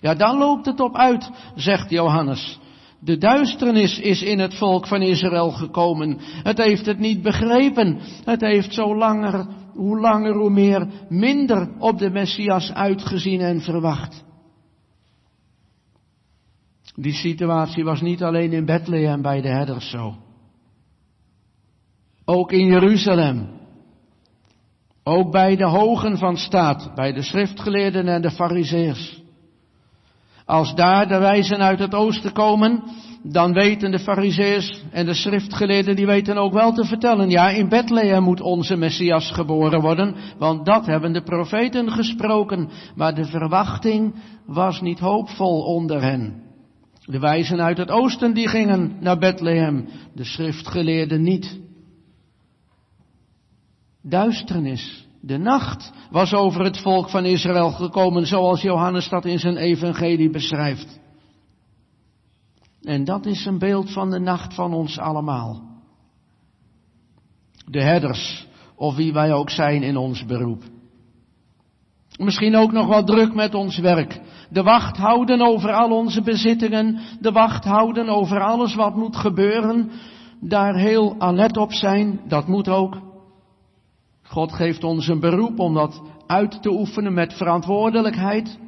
Ja, 0.00 0.14
dan 0.14 0.38
loopt 0.38 0.66
het 0.66 0.80
op 0.80 0.96
uit, 0.96 1.30
zegt 1.54 1.90
Johannes. 1.90 2.58
De 3.00 3.18
duisternis 3.18 3.98
is 3.98 4.22
in 4.22 4.38
het 4.38 4.54
volk 4.54 4.86
van 4.86 5.02
Israël 5.02 5.50
gekomen. 5.50 6.18
Het 6.20 6.58
heeft 6.58 6.86
het 6.86 6.98
niet 6.98 7.22
begrepen. 7.22 7.98
Het 8.24 8.40
heeft 8.40 8.74
zo 8.74 8.96
langer, 8.96 9.46
hoe 9.72 10.00
langer 10.00 10.34
hoe 10.34 10.50
meer, 10.50 10.86
minder 11.08 11.68
op 11.78 11.98
de 11.98 12.10
Messias 12.10 12.72
uitgezien 12.72 13.40
en 13.40 13.60
verwacht. 13.60 14.24
Die 16.94 17.14
situatie 17.14 17.84
was 17.84 18.00
niet 18.00 18.22
alleen 18.22 18.52
in 18.52 18.64
Bethlehem 18.64 19.22
bij 19.22 19.40
de 19.40 19.48
herders 19.48 19.90
zo. 19.90 20.16
Ook 22.24 22.52
in 22.52 22.66
Jeruzalem. 22.66 23.61
Ook 25.04 25.30
bij 25.30 25.56
de 25.56 25.66
hogen 25.66 26.18
van 26.18 26.36
staat, 26.36 26.94
bij 26.94 27.12
de 27.12 27.22
schriftgeleerden 27.22 28.08
en 28.08 28.22
de 28.22 28.30
fariseers. 28.30 29.20
Als 30.44 30.74
daar 30.74 31.08
de 31.08 31.18
wijzen 31.18 31.58
uit 31.58 31.78
het 31.78 31.94
oosten 31.94 32.32
komen, 32.32 32.82
dan 33.22 33.52
weten 33.52 33.90
de 33.90 33.98
fariseers 33.98 34.82
en 34.90 35.06
de 35.06 35.14
schriftgeleerden, 35.14 35.96
die 35.96 36.06
weten 36.06 36.36
ook 36.36 36.52
wel 36.52 36.72
te 36.72 36.84
vertellen, 36.84 37.30
ja, 37.30 37.48
in 37.48 37.68
Bethlehem 37.68 38.22
moet 38.22 38.40
onze 38.40 38.76
Messias 38.76 39.30
geboren 39.30 39.80
worden, 39.80 40.14
want 40.38 40.66
dat 40.66 40.86
hebben 40.86 41.12
de 41.12 41.22
profeten 41.22 41.90
gesproken, 41.90 42.68
maar 42.94 43.14
de 43.14 43.24
verwachting 43.24 44.14
was 44.46 44.80
niet 44.80 44.98
hoopvol 44.98 45.60
onder 45.62 46.02
hen. 46.02 46.42
De 47.04 47.18
wijzen 47.18 47.60
uit 47.60 47.78
het 47.78 47.90
oosten 47.90 48.34
die 48.34 48.48
gingen 48.48 48.96
naar 49.00 49.18
Bethlehem, 49.18 49.88
de 50.14 50.24
schriftgeleerden 50.24 51.22
niet. 51.22 51.60
Duisternis, 54.02 55.06
de 55.20 55.38
nacht 55.38 55.92
was 56.10 56.32
over 56.32 56.64
het 56.64 56.78
volk 56.78 57.10
van 57.10 57.24
Israël 57.24 57.70
gekomen, 57.70 58.26
zoals 58.26 58.62
Johannes 58.62 59.08
dat 59.08 59.24
in 59.24 59.38
zijn 59.38 59.56
evangelie 59.56 60.30
beschrijft. 60.30 61.00
En 62.82 63.04
dat 63.04 63.26
is 63.26 63.44
een 63.46 63.58
beeld 63.58 63.92
van 63.92 64.10
de 64.10 64.18
nacht 64.18 64.54
van 64.54 64.74
ons 64.74 64.98
allemaal. 64.98 65.62
De 67.66 67.82
herders, 67.82 68.46
of 68.76 68.96
wie 68.96 69.12
wij 69.12 69.32
ook 69.32 69.50
zijn 69.50 69.82
in 69.82 69.96
ons 69.96 70.24
beroep. 70.24 70.62
Misschien 72.18 72.56
ook 72.56 72.72
nog 72.72 72.86
wat 72.86 73.06
druk 73.06 73.34
met 73.34 73.54
ons 73.54 73.78
werk. 73.78 74.20
De 74.50 74.62
wacht 74.62 74.96
houden 74.96 75.40
over 75.40 75.72
al 75.72 75.90
onze 75.90 76.22
bezittingen. 76.22 76.98
De 77.20 77.32
wacht 77.32 77.64
houden 77.64 78.08
over 78.08 78.40
alles 78.40 78.74
wat 78.74 78.96
moet 78.96 79.16
gebeuren. 79.16 79.90
Daar 80.40 80.74
heel 80.74 81.14
alert 81.18 81.56
op 81.56 81.72
zijn. 81.72 82.20
Dat 82.28 82.46
moet 82.46 82.68
ook. 82.68 83.11
God 84.32 84.52
geeft 84.52 84.84
ons 84.84 85.08
een 85.08 85.20
beroep 85.20 85.58
om 85.58 85.74
dat 85.74 86.02
uit 86.26 86.62
te 86.62 86.70
oefenen 86.70 87.14
met 87.14 87.34
verantwoordelijkheid. 87.34 88.58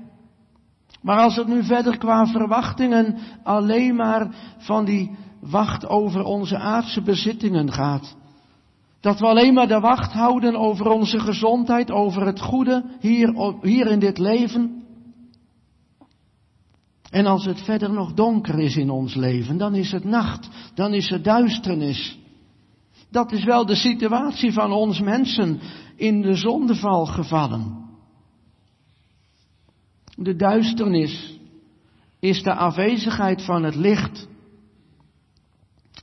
Maar 1.03 1.19
als 1.19 1.37
het 1.37 1.47
nu 1.47 1.65
verder 1.65 1.99
qua 1.99 2.27
verwachtingen 2.27 3.19
alleen 3.43 3.95
maar 3.95 4.35
van 4.59 4.85
die 4.85 5.17
wacht 5.41 5.87
over 5.87 6.25
onze 6.25 6.59
aardse 6.59 7.03
bezittingen 7.03 7.73
gaat. 7.73 8.17
Dat 9.01 9.21
we 9.21 9.27
alleen 9.27 9.55
maar 9.55 9.69
de 9.69 9.81
wacht 9.81 10.13
houden 10.13 10.57
over 10.57 10.87
onze 10.87 11.19
gezondheid, 11.19 11.91
over 11.91 12.27
het 12.27 12.41
goede 12.41 12.85
hier, 13.01 13.57
hier 13.63 13.87
in 13.87 13.99
dit 13.99 14.19
leven. 14.19 14.83
En 17.11 17.27
als 17.27 17.45
het 17.45 17.63
verder 17.63 17.93
nog 17.93 18.13
donker 18.13 18.59
is 18.59 18.77
in 18.77 18.91
ons 18.91 19.15
leven, 19.15 19.57
dan 19.57 19.75
is 19.75 19.93
het 19.93 20.05
nacht, 20.05 20.49
dan 20.75 20.95
is 20.95 21.11
het 21.11 21.25
duisternis. 21.25 22.19
Dat 23.15 23.33
is 23.33 23.45
wel 23.45 23.67
de 23.67 23.75
situatie 23.75 24.53
van 24.53 24.73
ons 24.73 25.01
mensen 25.01 25.61
in 25.97 26.23
de 26.23 26.35
zondeval 26.35 27.07
gevallen. 27.07 27.85
De 30.17 30.37
duisternis 30.37 31.39
is 32.21 32.43
de 32.43 32.55
afwezigheid 32.55 33.43
van 33.43 33.63
het 33.63 33.75
licht. 33.75 34.29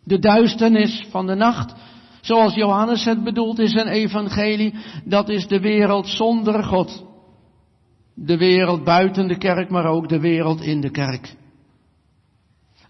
De 0.04 0.20
duisternis 0.20 1.06
van 1.10 1.26
de 1.26 1.36
nacht, 1.36 1.74
zoals 2.22 2.54
Johannes 2.54 3.06
het 3.06 3.24
bedoelt 3.24 3.60
in 3.60 3.70
zijn 3.70 3.88
evangelie, 3.88 4.74
dat 5.06 5.30
is 5.30 5.48
de 5.48 5.60
wereld 5.60 6.08
zonder 6.08 6.64
God. 6.64 7.06
De 8.14 8.38
wereld 8.38 8.84
buiten 8.84 9.28
de 9.28 9.38
kerk, 9.38 9.70
maar 9.70 9.86
ook 9.86 10.10
de 10.10 10.20
wereld 10.20 10.62
in 10.62 10.82
de 10.82 10.92
kerk. 10.92 11.36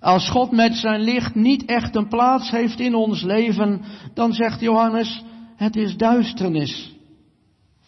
Als 0.02 0.30
God 0.30 0.52
met 0.52 0.76
zijn 0.76 1.02
licht 1.02 1.36
niet 1.36 1.66
echt 1.66 1.96
een 1.96 2.08
plaats 2.08 2.52
heeft 2.52 2.80
in 2.80 2.96
ons 2.96 3.22
leven, 3.24 3.82
dan 4.14 4.34
zegt 4.34 4.60
Johannes, 4.60 5.24
het 5.56 5.76
is 5.76 5.98
duisternis. 5.98 6.96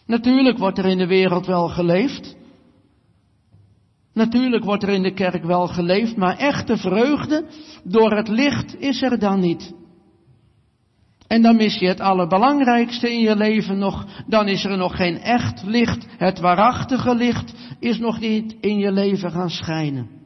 Natuurlijk 0.06 0.58
wordt 0.58 0.78
er 0.78 0.86
in 0.86 0.98
de 0.98 1.06
wereld 1.06 1.46
wel 1.46 1.68
geleefd. 1.68 2.36
Natuurlijk 4.12 4.64
wordt 4.64 4.82
er 4.82 4.88
in 4.88 5.02
de 5.02 5.14
kerk 5.14 5.44
wel 5.44 5.66
geleefd, 5.66 6.16
maar 6.16 6.36
echte 6.36 6.76
vreugde 6.76 7.44
door 7.84 8.16
het 8.16 8.28
licht 8.28 8.80
is 8.80 9.02
er 9.02 9.18
dan 9.18 9.40
niet. 9.40 9.74
En 11.26 11.42
dan 11.42 11.56
mis 11.56 11.78
je 11.78 11.86
het 11.86 12.00
allerbelangrijkste 12.00 13.12
in 13.12 13.20
je 13.20 13.36
leven 13.36 13.78
nog. 13.78 14.06
Dan 14.26 14.48
is 14.48 14.64
er 14.64 14.76
nog 14.76 14.96
geen 14.96 15.18
echt 15.18 15.62
licht. 15.62 16.06
Het 16.18 16.40
waarachtige 16.40 17.14
licht 17.14 17.52
is 17.80 17.98
nog 17.98 18.20
niet 18.20 18.56
in 18.60 18.78
je 18.78 18.92
leven 18.92 19.30
gaan 19.30 19.50
schijnen. 19.50 20.23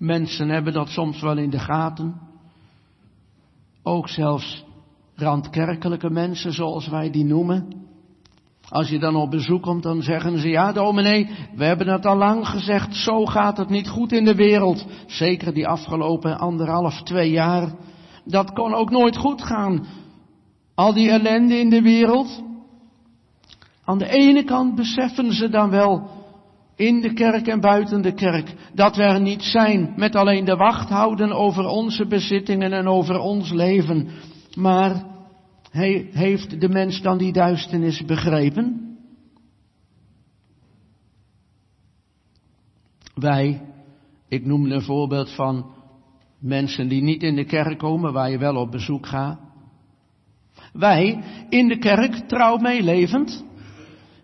Mensen 0.00 0.48
hebben 0.48 0.72
dat 0.72 0.88
soms 0.88 1.20
wel 1.20 1.36
in 1.36 1.50
de 1.50 1.58
gaten. 1.58 2.20
Ook 3.82 4.08
zelfs 4.08 4.64
randkerkelijke 5.14 6.10
mensen, 6.10 6.52
zoals 6.52 6.88
wij 6.88 7.10
die 7.10 7.24
noemen. 7.24 7.88
Als 8.68 8.88
je 8.88 8.98
dan 8.98 9.16
op 9.16 9.30
bezoek 9.30 9.62
komt, 9.62 9.82
dan 9.82 10.02
zeggen 10.02 10.38
ze, 10.38 10.48
ja 10.48 10.72
dominee, 10.72 11.30
we 11.54 11.64
hebben 11.64 11.88
het 11.88 12.06
al 12.06 12.16
lang 12.16 12.46
gezegd, 12.46 12.96
zo 12.96 13.26
gaat 13.26 13.56
het 13.56 13.68
niet 13.68 13.88
goed 13.88 14.12
in 14.12 14.24
de 14.24 14.34
wereld. 14.34 14.86
Zeker 15.06 15.54
die 15.54 15.68
afgelopen 15.68 16.38
anderhalf, 16.38 17.02
twee 17.02 17.30
jaar. 17.30 17.74
Dat 18.24 18.52
kon 18.52 18.74
ook 18.74 18.90
nooit 18.90 19.16
goed 19.16 19.42
gaan. 19.42 19.86
Al 20.74 20.92
die 20.92 21.10
ellende 21.10 21.58
in 21.58 21.70
de 21.70 21.82
wereld. 21.82 22.42
Aan 23.84 23.98
de 23.98 24.08
ene 24.08 24.44
kant 24.44 24.74
beseffen 24.74 25.32
ze 25.32 25.48
dan 25.48 25.70
wel 25.70 26.19
in 26.80 27.00
de 27.00 27.12
kerk 27.12 27.46
en 27.46 27.60
buiten 27.60 28.02
de 28.02 28.12
kerk, 28.12 28.54
dat 28.74 28.96
we 28.96 29.02
er 29.02 29.20
niet 29.20 29.42
zijn 29.42 29.92
met 29.96 30.16
alleen 30.16 30.44
de 30.44 30.56
wacht 30.56 30.88
houden 30.88 31.32
over 31.32 31.66
onze 31.66 32.06
bezittingen 32.06 32.72
en 32.72 32.88
over 32.88 33.18
ons 33.18 33.52
leven. 33.52 34.08
Maar 34.54 35.04
heeft 36.12 36.60
de 36.60 36.68
mens 36.68 37.02
dan 37.02 37.18
die 37.18 37.32
duisternis 37.32 38.04
begrepen? 38.04 38.96
Wij, 43.14 43.62
ik 44.28 44.46
noem 44.46 44.70
een 44.70 44.82
voorbeeld 44.82 45.30
van 45.30 45.70
mensen 46.38 46.88
die 46.88 47.02
niet 47.02 47.22
in 47.22 47.36
de 47.36 47.44
kerk 47.44 47.78
komen, 47.78 48.12
waar 48.12 48.30
je 48.30 48.38
wel 48.38 48.56
op 48.56 48.70
bezoek 48.70 49.06
gaat. 49.06 49.38
Wij 50.72 51.24
in 51.48 51.68
de 51.68 51.78
kerk 51.78 52.14
trouw 52.14 52.56
meelevend, 52.56 53.44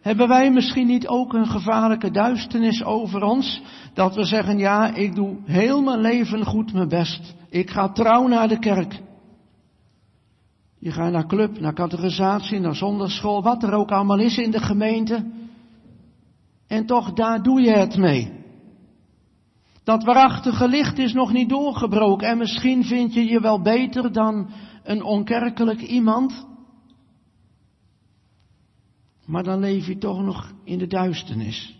hebben 0.07 0.29
wij 0.29 0.51
misschien 0.51 0.87
niet 0.87 1.07
ook 1.07 1.33
een 1.33 1.47
gevaarlijke 1.47 2.11
duisternis 2.11 2.85
over 2.85 3.23
ons? 3.23 3.63
Dat 3.95 4.15
we 4.15 4.25
zeggen, 4.25 4.59
ja, 4.59 4.95
ik 4.95 5.15
doe 5.15 5.37
heel 5.45 5.83
mijn 5.83 6.01
leven 6.01 6.45
goed 6.45 6.73
mijn 6.73 6.89
best. 6.89 7.35
Ik 7.51 7.71
ga 7.71 7.93
trouw 7.93 8.27
naar 8.27 8.49
de 8.49 8.59
kerk. 8.59 9.03
Je 10.79 10.91
gaat 10.91 11.13
naar 11.13 11.27
club, 11.27 11.61
naar 11.61 11.75
categorisatie, 11.75 12.61
naar 12.61 12.75
zondagschool, 12.75 13.43
wat 13.43 13.63
er 13.63 13.73
ook 13.73 13.91
allemaal 13.91 14.19
is 14.19 14.39
in 14.39 14.51
de 14.51 14.61
gemeente. 14.61 15.25
En 16.67 16.87
toch, 16.87 17.13
daar 17.13 17.43
doe 17.43 17.61
je 17.61 17.73
het 17.73 17.97
mee. 17.97 18.33
Dat 19.85 20.05
waarachtige 20.05 20.69
licht 20.69 20.99
is 20.99 21.13
nog 21.13 21.33
niet 21.33 21.49
doorgebroken 21.49 22.29
en 22.29 22.39
misschien 22.39 22.85
vind 22.85 23.15
je 23.15 23.25
je 23.25 23.41
wel 23.41 23.63
beter 23.63 24.13
dan 24.13 24.49
een 24.85 25.03
onkerkelijk 25.03 25.81
iemand. 25.81 26.47
Maar 29.27 29.43
dan 29.43 29.61
leef 29.61 29.87
je 29.87 29.99
toch 29.99 30.23
nog 30.23 30.53
in 30.65 30.79
de 30.79 30.87
duisternis. 30.87 31.77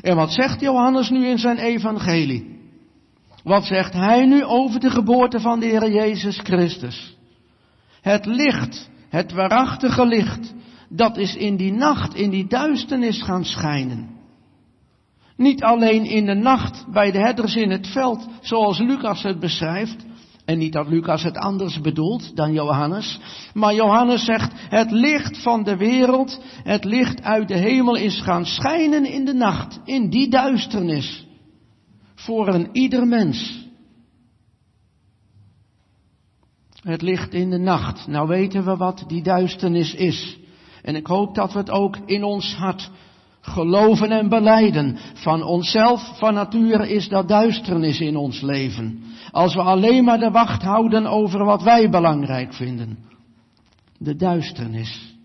En 0.00 0.16
wat 0.16 0.32
zegt 0.32 0.60
Johannes 0.60 1.10
nu 1.10 1.26
in 1.26 1.38
zijn 1.38 1.58
evangelie? 1.58 2.56
Wat 3.42 3.64
zegt 3.64 3.92
hij 3.92 4.26
nu 4.26 4.44
over 4.44 4.80
de 4.80 4.90
geboorte 4.90 5.40
van 5.40 5.60
de 5.60 5.66
Heer 5.66 5.92
Jezus 5.92 6.38
Christus? 6.38 7.16
Het 8.00 8.26
licht, 8.26 8.90
het 9.08 9.32
waarachtige 9.32 10.06
licht, 10.06 10.54
dat 10.88 11.16
is 11.16 11.36
in 11.36 11.56
die 11.56 11.72
nacht, 11.72 12.14
in 12.14 12.30
die 12.30 12.46
duisternis 12.46 13.22
gaan 13.22 13.44
schijnen. 13.44 14.16
Niet 15.36 15.62
alleen 15.62 16.04
in 16.04 16.26
de 16.26 16.34
nacht 16.34 16.84
bij 16.92 17.10
de 17.10 17.18
herders 17.18 17.56
in 17.56 17.70
het 17.70 17.86
veld, 17.86 18.26
zoals 18.40 18.78
Lucas 18.78 19.22
het 19.22 19.40
beschrijft. 19.40 20.06
En 20.48 20.58
niet 20.58 20.72
dat 20.72 20.88
Lucas 20.88 21.22
het 21.22 21.36
anders 21.36 21.80
bedoelt 21.80 22.36
dan 22.36 22.52
Johannes. 22.52 23.20
Maar 23.54 23.74
Johannes 23.74 24.24
zegt, 24.24 24.52
het 24.54 24.90
licht 24.90 25.42
van 25.42 25.64
de 25.64 25.76
wereld, 25.76 26.40
het 26.62 26.84
licht 26.84 27.22
uit 27.22 27.48
de 27.48 27.56
hemel 27.56 27.96
is 27.96 28.20
gaan 28.20 28.46
schijnen 28.46 29.04
in 29.04 29.24
de 29.24 29.34
nacht, 29.34 29.80
in 29.84 30.10
die 30.10 30.28
duisternis. 30.28 31.26
Voor 32.14 32.48
een 32.48 32.68
ieder 32.72 33.06
mens. 33.06 33.66
Het 36.80 37.02
licht 37.02 37.34
in 37.34 37.50
de 37.50 37.58
nacht. 37.58 38.06
Nou 38.06 38.28
weten 38.28 38.64
we 38.64 38.76
wat 38.76 39.04
die 39.06 39.22
duisternis 39.22 39.94
is. 39.94 40.38
En 40.82 40.96
ik 40.96 41.06
hoop 41.06 41.34
dat 41.34 41.52
we 41.52 41.58
het 41.58 41.70
ook 41.70 41.96
in 41.96 42.24
ons 42.24 42.54
hart 42.54 42.90
geloven 43.48 44.10
en 44.10 44.28
beleiden. 44.28 44.96
Van 45.14 45.42
onszelf, 45.42 46.18
van 46.18 46.34
nature 46.34 46.88
is 46.88 47.08
dat 47.08 47.28
duisternis 47.28 48.00
in 48.00 48.16
ons 48.16 48.40
leven. 48.40 49.02
Als 49.30 49.54
we 49.54 49.60
alleen 49.60 50.04
maar 50.04 50.18
de 50.18 50.30
wacht 50.30 50.62
houden 50.62 51.06
over 51.06 51.44
wat 51.44 51.62
wij 51.62 51.90
belangrijk 51.90 52.54
vinden. 52.54 52.98
De 53.98 54.16
duisternis. 54.16 55.16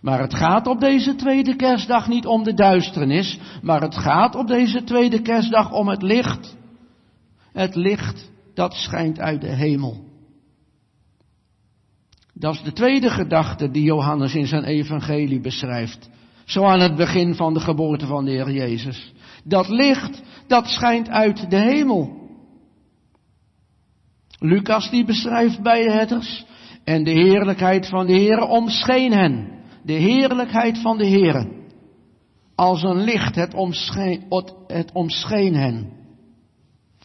Maar 0.00 0.20
het 0.20 0.34
gaat 0.34 0.66
op 0.66 0.80
deze 0.80 1.14
tweede 1.14 1.56
kerstdag 1.56 2.08
niet 2.08 2.26
om 2.26 2.42
de 2.42 2.54
duisternis, 2.54 3.38
maar 3.62 3.80
het 3.80 3.96
gaat 3.96 4.34
op 4.34 4.46
deze 4.46 4.84
tweede 4.84 5.22
kerstdag 5.22 5.72
om 5.72 5.88
het 5.88 6.02
licht. 6.02 6.56
Het 7.52 7.74
licht 7.74 8.30
dat 8.54 8.74
schijnt 8.74 9.18
uit 9.18 9.40
de 9.40 9.54
hemel. 9.54 10.04
Dat 12.34 12.54
is 12.54 12.62
de 12.62 12.72
tweede 12.72 13.10
gedachte 13.10 13.70
die 13.70 13.82
Johannes 13.82 14.34
in 14.34 14.46
zijn 14.46 14.64
evangelie 14.64 15.40
beschrijft. 15.40 16.10
Zo 16.44 16.64
aan 16.64 16.80
het 16.80 16.96
begin 16.96 17.34
van 17.34 17.54
de 17.54 17.60
geboorte 17.60 18.06
van 18.06 18.24
de 18.24 18.30
Heer 18.30 18.50
Jezus. 18.50 19.12
Dat 19.44 19.68
licht, 19.68 20.22
dat 20.46 20.66
schijnt 20.66 21.08
uit 21.08 21.50
de 21.50 21.56
hemel. 21.56 22.22
Lucas 24.38 24.90
die 24.90 25.04
beschrijft 25.04 25.62
bij 25.62 25.82
de 25.82 25.90
herders. 25.92 26.44
En 26.84 27.04
de 27.04 27.10
heerlijkheid 27.10 27.88
van 27.88 28.06
de 28.06 28.12
Heer 28.12 28.40
omscheen 28.40 29.12
hen. 29.12 29.48
De 29.82 29.92
heerlijkheid 29.92 30.78
van 30.78 30.98
de 30.98 31.06
Heer. 31.06 31.48
Als 32.54 32.82
een 32.82 33.00
licht, 33.04 33.34
het 33.34 33.54
omscheen, 33.54 34.24
het 34.66 34.92
omscheen 34.92 35.54
hen. 35.54 36.03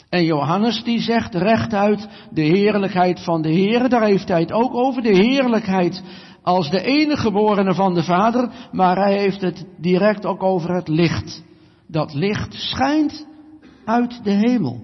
En 0.09 0.23
Johannes 0.23 0.83
die 0.83 0.99
zegt 0.99 1.35
rechtuit 1.35 2.07
de 2.31 2.41
heerlijkheid 2.41 3.19
van 3.19 3.41
de 3.41 3.49
Heer, 3.49 3.89
daar 3.89 4.05
heeft 4.05 4.27
hij 4.27 4.39
het 4.39 4.51
ook 4.51 4.73
over, 4.73 5.01
de 5.01 5.15
heerlijkheid 5.15 6.03
als 6.43 6.69
de 6.69 6.81
enige 6.81 7.21
geborene 7.21 7.73
van 7.73 7.93
de 7.93 8.03
Vader, 8.03 8.51
maar 8.71 8.97
hij 8.97 9.17
heeft 9.17 9.41
het 9.41 9.65
direct 9.77 10.25
ook 10.25 10.43
over 10.43 10.73
het 10.73 10.87
licht. 10.87 11.43
Dat 11.87 12.13
licht 12.13 12.53
schijnt 12.53 13.27
uit 13.85 14.23
de 14.23 14.31
hemel. 14.31 14.81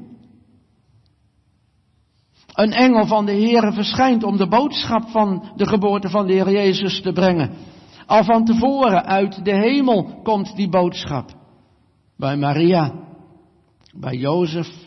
Een 2.53 2.71
engel 2.71 3.05
van 3.05 3.25
de 3.25 3.31
Heer 3.31 3.73
verschijnt 3.73 4.23
om 4.23 4.37
de 4.37 4.47
boodschap 4.47 5.09
van 5.09 5.51
de 5.55 5.67
geboorte 5.67 6.09
van 6.09 6.27
de 6.27 6.33
Heer 6.33 6.51
Jezus 6.51 7.01
te 7.01 7.11
brengen. 7.11 7.51
Al 8.05 8.23
van 8.23 8.45
tevoren 8.45 9.05
uit 9.05 9.45
de 9.45 9.55
hemel 9.55 10.19
komt 10.23 10.55
die 10.55 10.69
boodschap. 10.69 11.29
Bij 12.17 12.37
Maria, 12.37 12.93
bij 13.93 14.15
Jozef. 14.15 14.84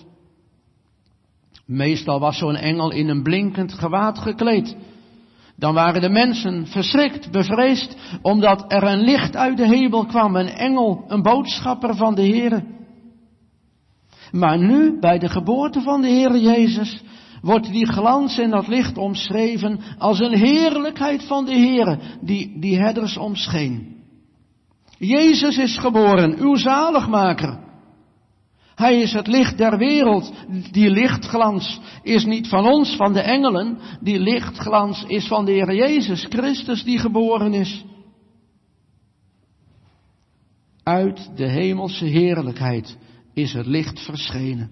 Meestal 1.68 2.20
was 2.20 2.38
zo'n 2.38 2.56
engel 2.56 2.90
in 2.90 3.08
een 3.08 3.22
blinkend 3.22 3.72
gewaad 3.72 4.18
gekleed. 4.18 4.76
Dan 5.56 5.74
waren 5.74 6.00
de 6.00 6.08
mensen 6.08 6.66
verschrikt, 6.66 7.30
bevreesd, 7.30 7.96
omdat 8.22 8.72
er 8.72 8.82
een 8.82 9.00
licht 9.00 9.36
uit 9.36 9.56
de 9.56 9.66
hemel 9.66 10.06
kwam, 10.06 10.36
een 10.36 10.48
engel, 10.48 11.04
een 11.08 11.22
boodschapper 11.22 11.96
van 11.96 12.14
de 12.14 12.22
Heer. 12.22 12.64
Maar 14.30 14.58
nu, 14.58 14.98
bij 15.00 15.18
de 15.18 15.28
geboorte 15.28 15.80
van 15.80 16.00
de 16.00 16.08
Heer 16.08 16.36
Jezus, 16.36 17.02
wordt 17.42 17.72
die 17.72 17.86
glans 17.86 18.38
en 18.38 18.50
dat 18.50 18.68
licht 18.68 18.98
omschreven 18.98 19.80
als 19.98 20.20
een 20.20 20.36
heerlijkheid 20.36 21.24
van 21.24 21.44
de 21.44 21.54
Heer, 21.54 21.98
die 22.20 22.60
die 22.60 22.78
herders 22.78 23.16
omscheen. 23.16 23.96
Jezus 24.98 25.58
is 25.58 25.78
geboren, 25.78 26.38
uw 26.38 26.56
zaligmaker. 26.56 27.67
Hij 28.78 29.00
is 29.00 29.12
het 29.12 29.26
licht 29.26 29.58
der 29.58 29.78
wereld. 29.78 30.32
Die 30.70 30.90
lichtglans 30.90 31.80
is 32.02 32.24
niet 32.24 32.48
van 32.48 32.66
ons, 32.66 32.96
van 32.96 33.12
de 33.12 33.20
engelen. 33.20 33.78
Die 34.00 34.18
lichtglans 34.18 35.04
is 35.04 35.26
van 35.26 35.44
de 35.44 35.52
Heer 35.52 35.74
Jezus 35.74 36.26
Christus 36.28 36.84
die 36.84 36.98
geboren 36.98 37.54
is. 37.54 37.84
Uit 40.82 41.36
de 41.36 41.48
hemelse 41.48 42.04
heerlijkheid 42.04 42.98
is 43.34 43.52
het 43.52 43.66
licht 43.66 44.00
verschenen. 44.00 44.70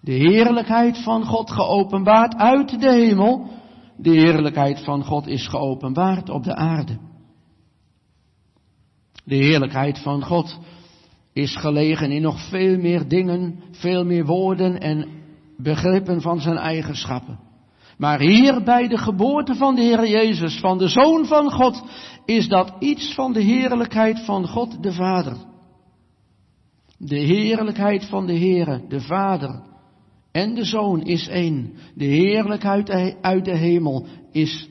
De 0.00 0.12
heerlijkheid 0.12 0.98
van 0.98 1.24
God 1.24 1.50
geopenbaard 1.50 2.34
uit 2.34 2.80
de 2.80 2.92
hemel. 2.92 3.50
De 3.96 4.10
heerlijkheid 4.10 4.84
van 4.84 5.04
God 5.04 5.26
is 5.26 5.48
geopenbaard 5.48 6.30
op 6.30 6.44
de 6.44 6.54
aarde. 6.54 6.98
De 9.24 9.36
heerlijkheid 9.36 9.98
van 9.98 10.24
God 10.24 10.58
is 11.32 11.56
gelegen 11.56 12.10
in 12.10 12.22
nog 12.22 12.48
veel 12.48 12.78
meer 12.78 13.08
dingen, 13.08 13.62
veel 13.70 14.04
meer 14.04 14.24
woorden 14.24 14.80
en 14.80 15.08
begrippen 15.56 16.20
van 16.20 16.40
zijn 16.40 16.56
eigenschappen. 16.56 17.38
Maar 17.98 18.20
hier 18.20 18.62
bij 18.62 18.88
de 18.88 18.98
geboorte 18.98 19.54
van 19.54 19.74
de 19.74 19.80
Heer 19.80 20.08
Jezus, 20.08 20.60
van 20.60 20.78
de 20.78 20.88
Zoon 20.88 21.26
van 21.26 21.50
God, 21.50 21.82
is 22.24 22.48
dat 22.48 22.72
iets 22.78 23.14
van 23.14 23.32
de 23.32 23.40
heerlijkheid 23.40 24.24
van 24.24 24.48
God 24.48 24.82
de 24.82 24.92
Vader. 24.92 25.36
De 26.98 27.18
heerlijkheid 27.18 28.04
van 28.04 28.26
de 28.26 28.38
Heere, 28.38 28.84
de 28.88 29.00
Vader 29.00 29.62
en 30.32 30.54
de 30.54 30.64
Zoon 30.64 31.02
is 31.02 31.28
één. 31.28 31.72
De 31.94 32.04
heerlijkheid 32.04 33.16
uit 33.20 33.44
de 33.44 33.56
hemel 33.56 34.06
is 34.32 34.68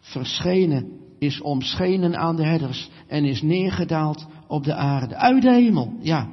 verschenen, 0.00 0.92
is 1.18 1.40
omschenen 1.40 2.16
aan 2.16 2.36
de 2.36 2.44
herders 2.44 2.90
en 3.08 3.24
is 3.24 3.42
neergedaald 3.42 4.26
op 4.48 4.64
de 4.64 4.74
aarde. 4.74 5.16
Uit 5.16 5.42
de 5.42 5.52
hemel, 5.52 5.92
ja. 6.00 6.28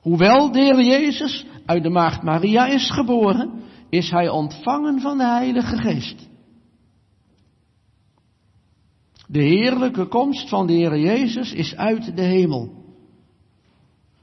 Hoewel 0.00 0.52
de 0.52 0.58
Heer 0.58 0.82
Jezus 0.82 1.46
uit 1.66 1.82
de 1.82 1.90
maagd 1.90 2.22
Maria 2.22 2.66
is 2.66 2.90
geboren, 2.90 3.50
is 3.88 4.10
hij 4.10 4.28
ontvangen 4.28 5.00
van 5.00 5.18
de 5.18 5.26
Heilige 5.26 5.76
Geest. 5.76 6.28
De 9.28 9.42
heerlijke 9.42 10.06
komst 10.06 10.48
van 10.48 10.66
de 10.66 10.72
Heer 10.72 10.98
Jezus 10.98 11.52
is 11.52 11.76
uit 11.76 12.16
de 12.16 12.22
hemel. 12.22 12.84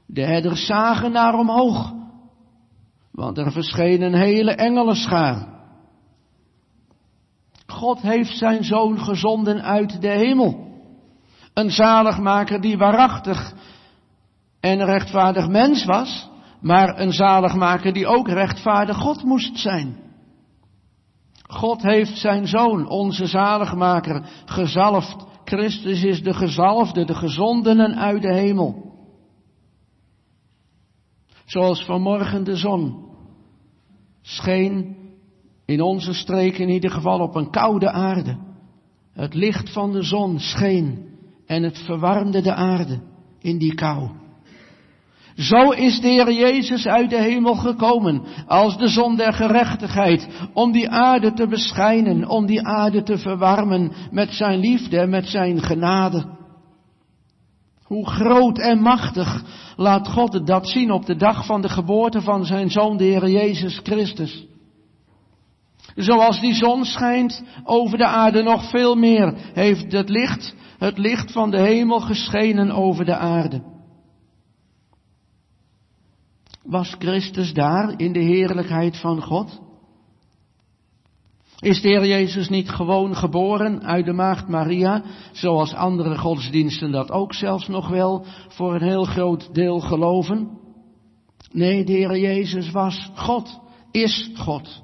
De 0.06 0.24
herders 0.24 0.66
zagen 0.66 1.12
naar 1.12 1.38
omhoog, 1.38 1.92
want 3.12 3.38
er 3.38 3.52
verscheen 3.52 4.02
een 4.02 4.14
hele 4.14 4.52
engelenschaar. 4.54 5.52
God 7.66 8.00
heeft 8.00 8.36
zijn 8.36 8.64
zoon 8.64 8.98
gezonden 8.98 9.62
uit 9.62 10.00
de 10.00 10.08
hemel. 10.08 10.73
Een 11.54 11.70
zaligmaker 11.70 12.60
die 12.60 12.78
waarachtig 12.78 13.54
en 14.60 14.84
rechtvaardig 14.84 15.48
mens 15.48 15.84
was, 15.84 16.30
maar 16.60 17.00
een 17.00 17.12
zaligmaker 17.12 17.92
die 17.92 18.06
ook 18.06 18.28
rechtvaardig 18.28 18.96
God 18.96 19.22
moest 19.22 19.58
zijn. 19.58 19.96
God 21.42 21.82
heeft 21.82 22.18
zijn 22.18 22.46
zoon, 22.46 22.88
onze 22.88 23.26
zaligmaker, 23.26 24.22
gezalfd. 24.44 25.24
Christus 25.44 26.02
is 26.02 26.22
de 26.22 26.34
gezalfde, 26.34 27.04
de 27.04 27.14
gezondenen 27.14 27.96
uit 27.96 28.22
de 28.22 28.34
hemel. 28.34 28.92
Zoals 31.44 31.84
vanmorgen 31.84 32.44
de 32.44 32.56
zon 32.56 33.04
scheen 34.22 34.96
in 35.64 35.80
onze 35.80 36.12
streek 36.12 36.58
in 36.58 36.68
ieder 36.68 36.90
geval 36.90 37.20
op 37.20 37.34
een 37.34 37.50
koude 37.50 37.90
aarde. 37.90 38.38
Het 39.12 39.34
licht 39.34 39.72
van 39.72 39.92
de 39.92 40.02
zon 40.02 40.38
scheen 40.38 41.13
en 41.46 41.62
het 41.62 41.78
verwarmde 41.78 42.40
de 42.40 42.54
aarde 42.54 43.00
in 43.40 43.58
die 43.58 43.74
kou. 43.74 44.08
Zo 45.36 45.70
is 45.70 46.00
de 46.00 46.08
Heer 46.08 46.32
Jezus 46.32 46.86
uit 46.86 47.10
de 47.10 47.20
hemel 47.20 47.54
gekomen 47.54 48.22
als 48.46 48.78
de 48.78 48.88
zon 48.88 49.16
der 49.16 49.32
gerechtigheid 49.32 50.28
om 50.52 50.72
die 50.72 50.90
aarde 50.90 51.32
te 51.32 51.46
beschijnen, 51.46 52.28
om 52.28 52.46
die 52.46 52.66
aarde 52.66 53.02
te 53.02 53.18
verwarmen 53.18 53.92
met 54.10 54.32
zijn 54.32 54.58
liefde 54.58 55.06
met 55.06 55.26
zijn 55.26 55.62
genade. 55.62 56.32
Hoe 57.84 58.06
groot 58.06 58.58
en 58.58 58.80
machtig 58.80 59.42
laat 59.76 60.08
God 60.08 60.46
dat 60.46 60.68
zien 60.68 60.90
op 60.90 61.06
de 61.06 61.16
dag 61.16 61.46
van 61.46 61.60
de 61.60 61.68
geboorte 61.68 62.20
van 62.20 62.44
zijn 62.44 62.70
zoon, 62.70 62.96
de 62.96 63.04
Heer 63.04 63.30
Jezus 63.30 63.80
Christus. 63.82 64.46
Zoals 65.94 66.40
die 66.40 66.54
zon 66.54 66.84
schijnt 66.84 67.42
over 67.64 67.98
de 67.98 68.06
aarde 68.06 68.42
nog 68.42 68.70
veel 68.70 68.94
meer, 68.94 69.34
heeft 69.52 69.92
het 69.92 70.08
licht 70.08 70.54
het 70.84 70.98
licht 70.98 71.32
van 71.32 71.50
de 71.50 71.60
hemel 71.60 72.00
geschenen 72.00 72.70
over 72.70 73.04
de 73.04 73.16
aarde. 73.16 73.62
Was 76.62 76.94
Christus 76.98 77.52
daar 77.52 77.94
in 77.96 78.12
de 78.12 78.20
heerlijkheid 78.20 78.96
van 78.96 79.22
God? 79.22 79.62
Is 81.58 81.80
de 81.80 81.88
Heer 81.88 82.06
Jezus 82.06 82.48
niet 82.48 82.68
gewoon 82.68 83.16
geboren 83.16 83.82
uit 83.82 84.04
de 84.04 84.12
maagd 84.12 84.48
Maria, 84.48 85.02
zoals 85.32 85.74
andere 85.74 86.18
godsdiensten 86.18 86.90
dat 86.90 87.10
ook 87.10 87.34
zelfs 87.34 87.68
nog 87.68 87.88
wel 87.88 88.24
voor 88.48 88.74
een 88.74 88.88
heel 88.88 89.04
groot 89.04 89.54
deel 89.54 89.80
geloven? 89.80 90.58
Nee, 91.52 91.84
de 91.84 91.92
Heer 91.92 92.18
Jezus 92.18 92.70
was 92.70 93.10
God, 93.14 93.60
is 93.90 94.30
God. 94.34 94.82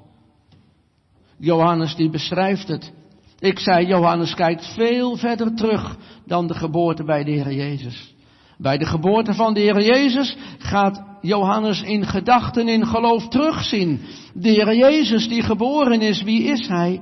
Johannes 1.41 1.95
die 1.95 2.09
beschrijft 2.09 2.67
het. 2.67 2.93
Ik 3.39 3.59
zei, 3.59 3.85
Johannes 3.87 4.33
kijkt 4.33 4.73
veel 4.73 5.15
verder 5.15 5.55
terug 5.55 5.97
dan 6.25 6.47
de 6.47 6.53
geboorte 6.53 7.03
bij 7.03 7.23
de 7.23 7.31
Heer 7.31 7.53
Jezus. 7.53 8.15
Bij 8.57 8.77
de 8.77 8.85
geboorte 8.85 9.33
van 9.33 9.53
de 9.53 9.59
Heer 9.59 9.81
Jezus 9.81 10.37
gaat 10.57 11.03
Johannes 11.21 11.81
in 11.81 12.05
gedachten, 12.05 12.67
in 12.67 12.85
geloof 12.85 13.27
terugzien. 13.27 14.01
De 14.33 14.49
Heer 14.49 14.75
Jezus 14.75 15.27
die 15.27 15.41
geboren 15.41 16.01
is, 16.01 16.23
wie 16.23 16.43
is 16.43 16.67
Hij? 16.67 17.01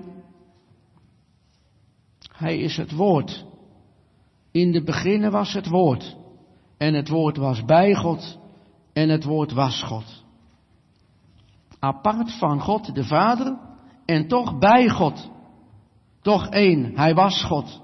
Hij 2.31 2.57
is 2.57 2.77
het 2.77 2.91
Woord. 2.91 3.45
In 4.51 4.71
de 4.71 4.83
beginnen 4.83 5.31
was 5.31 5.53
het 5.53 5.67
Woord. 5.67 6.15
En 6.77 6.93
het 6.93 7.09
Woord 7.09 7.37
was 7.37 7.65
bij 7.65 7.95
God. 7.95 8.39
En 8.93 9.09
het 9.09 9.23
Woord 9.23 9.51
was 9.51 9.83
God. 9.83 10.23
Apart 11.79 12.31
van 12.31 12.61
God 12.61 12.95
de 12.95 13.03
Vader 13.03 13.67
en 14.09 14.27
toch 14.27 14.57
bij 14.57 14.89
God. 14.89 15.29
Toch 16.21 16.47
één, 16.47 16.91
Hij 16.95 17.13
was 17.13 17.43
God. 17.43 17.81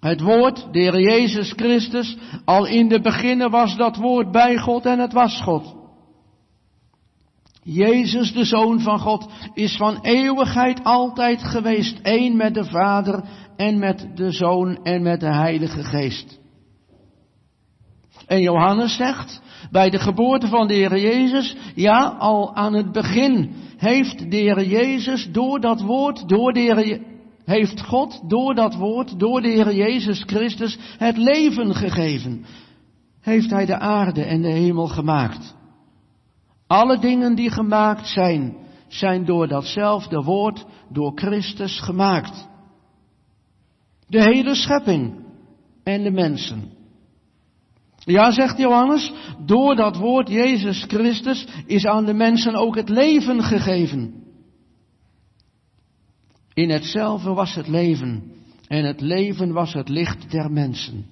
Het 0.00 0.20
woord, 0.20 0.72
de 0.72 1.00
Jezus 1.00 1.52
Christus, 1.52 2.16
al 2.44 2.66
in 2.66 2.88
de 2.88 3.00
beginnen 3.00 3.50
was 3.50 3.76
dat 3.76 3.96
woord 3.96 4.30
bij 4.30 4.58
God 4.58 4.86
en 4.86 4.98
het 4.98 5.12
was 5.12 5.40
God. 5.42 5.74
Jezus, 7.62 8.32
de 8.32 8.44
Zoon 8.44 8.80
van 8.80 8.98
God, 8.98 9.28
is 9.54 9.76
van 9.76 9.98
eeuwigheid 10.00 10.84
altijd 10.84 11.42
geweest, 11.42 11.98
één 12.02 12.36
met 12.36 12.54
de 12.54 12.64
Vader 12.64 13.24
en 13.56 13.78
met 13.78 14.08
de 14.14 14.30
Zoon 14.30 14.82
en 14.82 15.02
met 15.02 15.20
de 15.20 15.32
Heilige 15.32 15.82
Geest. 15.82 16.40
En 18.26 18.40
Johannes 18.40 18.96
zegt, 18.96 19.40
bij 19.70 19.90
de 19.90 19.98
geboorte 19.98 20.46
van 20.46 20.66
de 20.66 20.74
Heer 20.74 20.98
Jezus, 20.98 21.56
ja, 21.74 22.16
al 22.18 22.54
aan 22.54 22.74
het 22.74 22.92
begin 22.92 23.50
heeft 23.76 24.30
de 24.30 24.36
Heer 24.36 24.64
Jezus 24.64 25.28
door 25.32 25.60
dat 25.60 25.80
woord, 25.80 26.28
door 26.28 26.52
de 26.52 27.02
heeft 27.44 27.80
God 27.80 28.22
door 28.28 28.54
dat 28.54 28.74
woord, 28.74 29.18
door 29.18 29.40
de 29.40 29.48
Heer 29.48 29.74
Jezus 29.74 30.22
Christus, 30.26 30.78
het 30.98 31.16
leven 31.16 31.74
gegeven. 31.74 32.44
Heeft 33.20 33.50
Hij 33.50 33.66
de 33.66 33.78
aarde 33.78 34.24
en 34.24 34.42
de 34.42 34.48
hemel 34.48 34.86
gemaakt. 34.86 35.54
Alle 36.66 36.98
dingen 36.98 37.34
die 37.34 37.50
gemaakt 37.50 38.08
zijn, 38.08 38.56
zijn 38.88 39.24
door 39.24 39.48
datzelfde 39.48 40.22
woord, 40.22 40.66
door 40.88 41.12
Christus 41.14 41.80
gemaakt. 41.80 42.48
De 44.06 44.22
hele 44.22 44.54
schepping 44.54 45.14
en 45.82 46.02
de 46.02 46.10
mensen. 46.10 46.73
Ja, 48.04 48.30
zegt 48.30 48.58
Johannes, 48.58 49.12
door 49.46 49.76
dat 49.76 49.96
woord 49.96 50.28
Jezus 50.28 50.84
Christus 50.88 51.46
is 51.66 51.86
aan 51.86 52.04
de 52.04 52.14
mensen 52.14 52.54
ook 52.54 52.76
het 52.76 52.88
leven 52.88 53.42
gegeven. 53.42 54.14
In 56.54 56.70
hetzelfde 56.70 57.30
was 57.30 57.54
het 57.54 57.68
leven 57.68 58.32
en 58.68 58.84
het 58.84 59.00
leven 59.00 59.52
was 59.52 59.72
het 59.72 59.88
licht 59.88 60.30
der 60.30 60.50
mensen. 60.50 61.06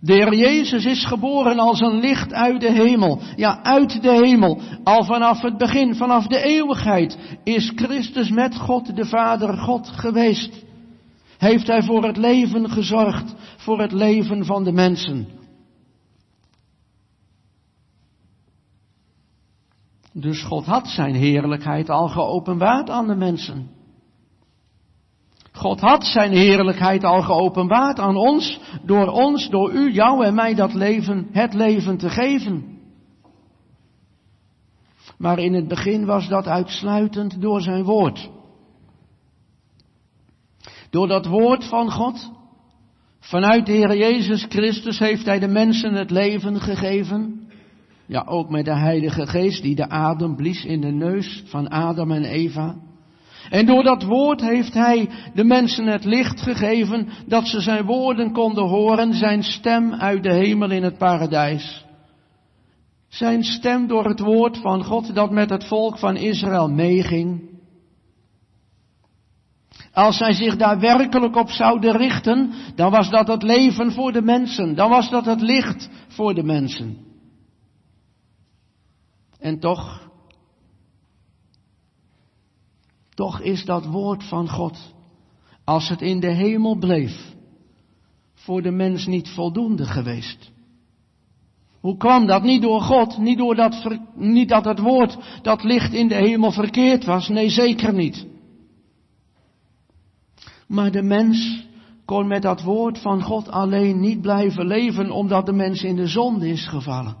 De 0.00 0.12
Heer 0.12 0.34
Jezus 0.34 0.84
is 0.84 1.04
geboren 1.06 1.58
als 1.58 1.80
een 1.80 2.00
licht 2.00 2.32
uit 2.32 2.60
de 2.60 2.72
hemel. 2.72 3.20
Ja, 3.36 3.62
uit 3.62 4.02
de 4.02 4.12
hemel. 4.12 4.60
Al 4.84 5.04
vanaf 5.04 5.40
het 5.40 5.58
begin, 5.58 5.94
vanaf 5.94 6.26
de 6.26 6.42
eeuwigheid, 6.42 7.18
is 7.44 7.72
Christus 7.74 8.30
met 8.30 8.56
God 8.56 8.96
de 8.96 9.04
Vader 9.04 9.58
God 9.58 9.88
geweest. 9.88 10.64
Heeft 11.40 11.66
Hij 11.66 11.82
voor 11.82 12.04
het 12.04 12.16
leven 12.16 12.70
gezorgd, 12.70 13.34
voor 13.56 13.80
het 13.80 13.92
leven 13.92 14.44
van 14.44 14.64
de 14.64 14.72
mensen. 14.72 15.28
Dus 20.12 20.44
God 20.44 20.64
had 20.64 20.86
zijn 20.88 21.14
heerlijkheid 21.14 21.90
al 21.90 22.08
geopenbaard 22.08 22.90
aan 22.90 23.06
de 23.06 23.14
mensen. 23.14 23.70
God 25.52 25.80
had 25.80 26.04
zijn 26.04 26.32
heerlijkheid 26.32 27.04
al 27.04 27.22
geopenbaard 27.22 27.98
aan 27.98 28.16
ons, 28.16 28.60
door 28.82 29.06
ons, 29.06 29.48
door 29.48 29.72
u, 29.72 29.92
jou 29.92 30.24
en 30.24 30.34
mij 30.34 30.54
dat 30.54 30.74
leven, 30.74 31.28
het 31.32 31.54
leven 31.54 31.96
te 31.96 32.08
geven. 32.08 32.78
Maar 35.18 35.38
in 35.38 35.54
het 35.54 35.68
begin 35.68 36.04
was 36.06 36.28
dat 36.28 36.46
uitsluitend 36.46 37.40
door 37.40 37.60
zijn 37.60 37.84
woord. 37.84 38.30
Door 40.90 41.08
dat 41.08 41.26
woord 41.26 41.64
van 41.64 41.90
God, 41.90 42.32
vanuit 43.20 43.66
de 43.66 43.72
Heer 43.72 43.96
Jezus 43.96 44.46
Christus 44.48 44.98
heeft 44.98 45.24
Hij 45.24 45.38
de 45.38 45.48
mensen 45.48 45.94
het 45.94 46.10
leven 46.10 46.60
gegeven. 46.60 47.48
Ja, 48.06 48.24
ook 48.26 48.50
met 48.50 48.64
de 48.64 48.76
Heilige 48.76 49.26
Geest 49.26 49.62
die 49.62 49.74
de 49.74 49.88
adem 49.88 50.36
blies 50.36 50.64
in 50.64 50.80
de 50.80 50.92
neus 50.92 51.42
van 51.46 51.68
Adam 51.68 52.10
en 52.10 52.24
Eva. 52.24 52.76
En 53.50 53.66
door 53.66 53.82
dat 53.82 54.02
woord 54.02 54.40
heeft 54.40 54.74
Hij 54.74 55.08
de 55.34 55.44
mensen 55.44 55.86
het 55.86 56.04
licht 56.04 56.40
gegeven 56.40 57.08
dat 57.26 57.46
ze 57.46 57.60
zijn 57.60 57.84
woorden 57.84 58.32
konden 58.32 58.68
horen, 58.68 59.14
zijn 59.14 59.42
stem 59.42 59.94
uit 59.94 60.22
de 60.22 60.32
hemel 60.32 60.70
in 60.70 60.82
het 60.82 60.98
paradijs. 60.98 61.84
Zijn 63.08 63.44
stem 63.44 63.86
door 63.86 64.04
het 64.04 64.20
woord 64.20 64.58
van 64.58 64.84
God 64.84 65.14
dat 65.14 65.30
met 65.30 65.50
het 65.50 65.64
volk 65.64 65.98
van 65.98 66.16
Israël 66.16 66.68
meeging. 66.68 67.49
Als 69.92 70.16
zij 70.16 70.32
zich 70.32 70.56
daar 70.56 70.80
werkelijk 70.80 71.36
op 71.36 71.50
zouden 71.50 71.96
richten, 71.96 72.52
dan 72.74 72.90
was 72.90 73.10
dat 73.10 73.28
het 73.28 73.42
leven 73.42 73.92
voor 73.92 74.12
de 74.12 74.22
mensen, 74.22 74.74
dan 74.74 74.90
was 74.90 75.10
dat 75.10 75.24
het 75.24 75.40
licht 75.40 75.88
voor 76.08 76.34
de 76.34 76.42
mensen. 76.42 76.98
En 79.38 79.58
toch, 79.58 80.10
toch 83.14 83.40
is 83.40 83.64
dat 83.64 83.86
woord 83.86 84.24
van 84.24 84.48
God, 84.48 84.94
als 85.64 85.88
het 85.88 86.00
in 86.00 86.20
de 86.20 86.30
hemel 86.30 86.78
bleef, 86.78 87.34
voor 88.34 88.62
de 88.62 88.70
mens 88.70 89.06
niet 89.06 89.28
voldoende 89.28 89.84
geweest. 89.84 90.50
Hoe 91.80 91.96
kwam 91.96 92.26
dat? 92.26 92.42
Niet 92.42 92.62
door 92.62 92.80
God, 92.80 93.18
niet, 93.18 93.38
door 93.38 93.54
dat, 93.54 93.98
niet 94.14 94.48
dat 94.48 94.64
het 94.64 94.78
woord, 94.78 95.18
dat 95.42 95.64
licht 95.64 95.92
in 95.92 96.08
de 96.08 96.14
hemel 96.14 96.50
verkeerd 96.52 97.04
was. 97.04 97.28
Nee, 97.28 97.48
zeker 97.48 97.92
niet. 97.92 98.26
Maar 100.70 100.90
de 100.90 101.02
mens 101.02 101.66
kon 102.04 102.26
met 102.26 102.42
dat 102.42 102.62
woord 102.62 102.98
van 102.98 103.22
God 103.22 103.50
alleen 103.50 104.00
niet 104.00 104.20
blijven 104.20 104.66
leven 104.66 105.10
omdat 105.10 105.46
de 105.46 105.52
mens 105.52 105.82
in 105.82 105.96
de 105.96 106.06
zonde 106.06 106.48
is 106.48 106.68
gevallen. 106.68 107.16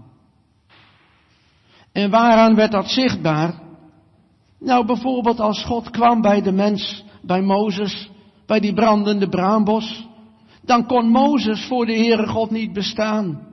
En 1.92 2.10
waaraan 2.10 2.54
werd 2.54 2.72
dat 2.72 2.88
zichtbaar? 2.90 3.60
Nou, 4.60 4.86
bijvoorbeeld 4.86 5.40
als 5.40 5.64
God 5.64 5.90
kwam 5.90 6.20
bij 6.20 6.42
de 6.42 6.52
mens, 6.52 7.04
bij 7.22 7.42
Mozes, 7.42 8.10
bij 8.46 8.60
die 8.60 8.74
brandende 8.74 9.28
braambos, 9.28 10.08
dan 10.62 10.86
kon 10.86 11.08
Mozes 11.08 11.64
voor 11.64 11.86
de 11.86 11.94
Heere 11.94 12.26
God 12.26 12.50
niet 12.50 12.72
bestaan. 12.72 13.46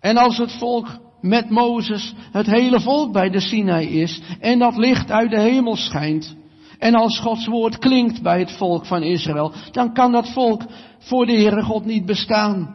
En 0.00 0.16
als 0.16 0.38
het 0.38 0.52
volk 0.52 0.88
met 1.20 1.50
Mozes, 1.50 2.14
het 2.30 2.46
hele 2.46 2.80
volk 2.80 3.12
bij 3.12 3.30
de 3.30 3.40
Sinai 3.40 3.88
is, 3.88 4.22
en 4.40 4.58
dat 4.58 4.76
licht 4.76 5.10
uit 5.10 5.30
de 5.30 5.40
hemel 5.40 5.76
schijnt, 5.76 6.40
en 6.82 6.94
als 6.94 7.18
Gods 7.18 7.46
woord 7.46 7.78
klinkt 7.78 8.22
bij 8.22 8.38
het 8.38 8.52
volk 8.52 8.86
van 8.86 9.02
Israël, 9.02 9.52
dan 9.70 9.92
kan 9.92 10.12
dat 10.12 10.32
volk 10.32 10.62
voor 10.98 11.26
de 11.26 11.32
Heere 11.32 11.62
God 11.62 11.84
niet 11.84 12.06
bestaan. 12.06 12.74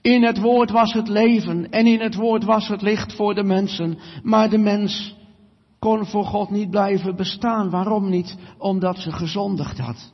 In 0.00 0.22
het 0.22 0.40
woord 0.40 0.70
was 0.70 0.92
het 0.92 1.08
leven 1.08 1.70
en 1.70 1.86
in 1.86 2.00
het 2.00 2.14
woord 2.14 2.44
was 2.44 2.68
het 2.68 2.82
licht 2.82 3.14
voor 3.14 3.34
de 3.34 3.42
mensen. 3.42 3.98
Maar 4.22 4.50
de 4.50 4.58
mens 4.58 5.16
kon 5.78 6.06
voor 6.06 6.24
God 6.24 6.50
niet 6.50 6.70
blijven 6.70 7.16
bestaan. 7.16 7.70
Waarom 7.70 8.10
niet? 8.10 8.36
Omdat 8.58 8.98
ze 8.98 9.12
gezondigd 9.12 9.78
had. 9.78 10.12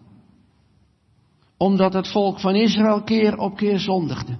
Omdat 1.56 1.92
het 1.92 2.08
volk 2.08 2.40
van 2.40 2.54
Israël 2.54 3.02
keer 3.02 3.36
op 3.36 3.56
keer 3.56 3.78
zondigde. 3.78 4.38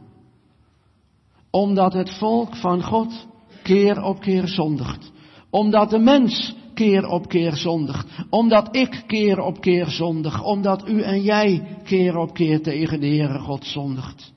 Omdat 1.51 1.93
het 1.93 2.19
volk 2.19 2.57
van 2.57 2.83
God 2.83 3.27
keer 3.63 4.03
op 4.03 4.21
keer 4.21 4.49
zondigt. 4.49 5.13
Omdat 5.51 5.91
de 5.91 5.99
mens 5.99 6.57
keer 6.79 7.07
op 7.07 7.29
keer 7.29 7.57
zondigt. 7.57 8.27
Omdat 8.31 8.77
ik 8.77 9.05
keer 9.07 9.39
op 9.41 9.61
keer 9.61 9.87
zondig. 9.87 10.43
Omdat 10.43 10.89
u 10.89 11.03
en 11.03 11.23
jij 11.23 11.79
keer 11.85 12.17
op 12.17 12.35
keer 12.35 12.63
tegen 12.63 13.01
de 13.01 13.07
Heere 13.07 13.39
God 13.39 13.65
zondigt. 13.65 14.33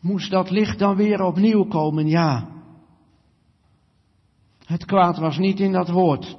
Moest 0.00 0.30
dat 0.30 0.50
licht 0.50 0.78
dan 0.78 0.96
weer 0.96 1.22
opnieuw 1.22 1.64
komen? 1.64 2.06
Ja. 2.06 2.48
Het 4.64 4.84
kwaad 4.84 5.18
was 5.18 5.38
niet 5.38 5.60
in 5.60 5.72
dat 5.72 5.88
woord, 5.88 6.36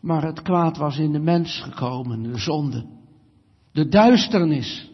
maar 0.00 0.22
het 0.22 0.42
kwaad 0.42 0.76
was 0.76 0.98
in 0.98 1.12
de 1.12 1.18
mens 1.18 1.60
gekomen, 1.60 2.22
de 2.22 2.38
zonde, 2.38 2.86
de 3.72 3.88
duisternis. 3.88 4.91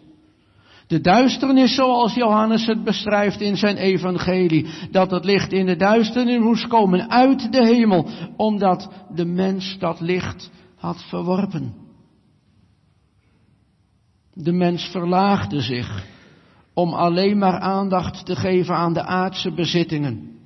De 0.89 1.01
duisternis 1.01 1.75
zoals 1.75 2.15
Johannes 2.15 2.67
het 2.67 2.85
beschrijft 2.85 3.41
in 3.41 3.57
zijn 3.57 3.77
evangelie, 3.77 4.67
dat 4.91 5.11
het 5.11 5.25
licht 5.25 5.53
in 5.53 5.67
de 5.67 5.77
duisternis 5.77 6.39
moest 6.39 6.67
komen 6.67 7.11
uit 7.11 7.53
de 7.53 7.67
hemel, 7.67 8.07
omdat 8.37 8.91
de 9.15 9.25
mens 9.25 9.77
dat 9.79 10.01
licht 10.01 10.51
had 10.77 11.05
verworpen. 11.09 11.75
De 14.33 14.53
mens 14.53 14.85
verlaagde 14.85 15.61
zich 15.61 16.07
om 16.75 16.93
alleen 16.93 17.39
maar 17.39 17.59
aandacht 17.59 18.27
te 18.27 18.37
geven 18.37 18.75
aan 18.75 18.93
de 18.93 19.03
aardse 19.03 19.53
bezittingen. 19.55 20.37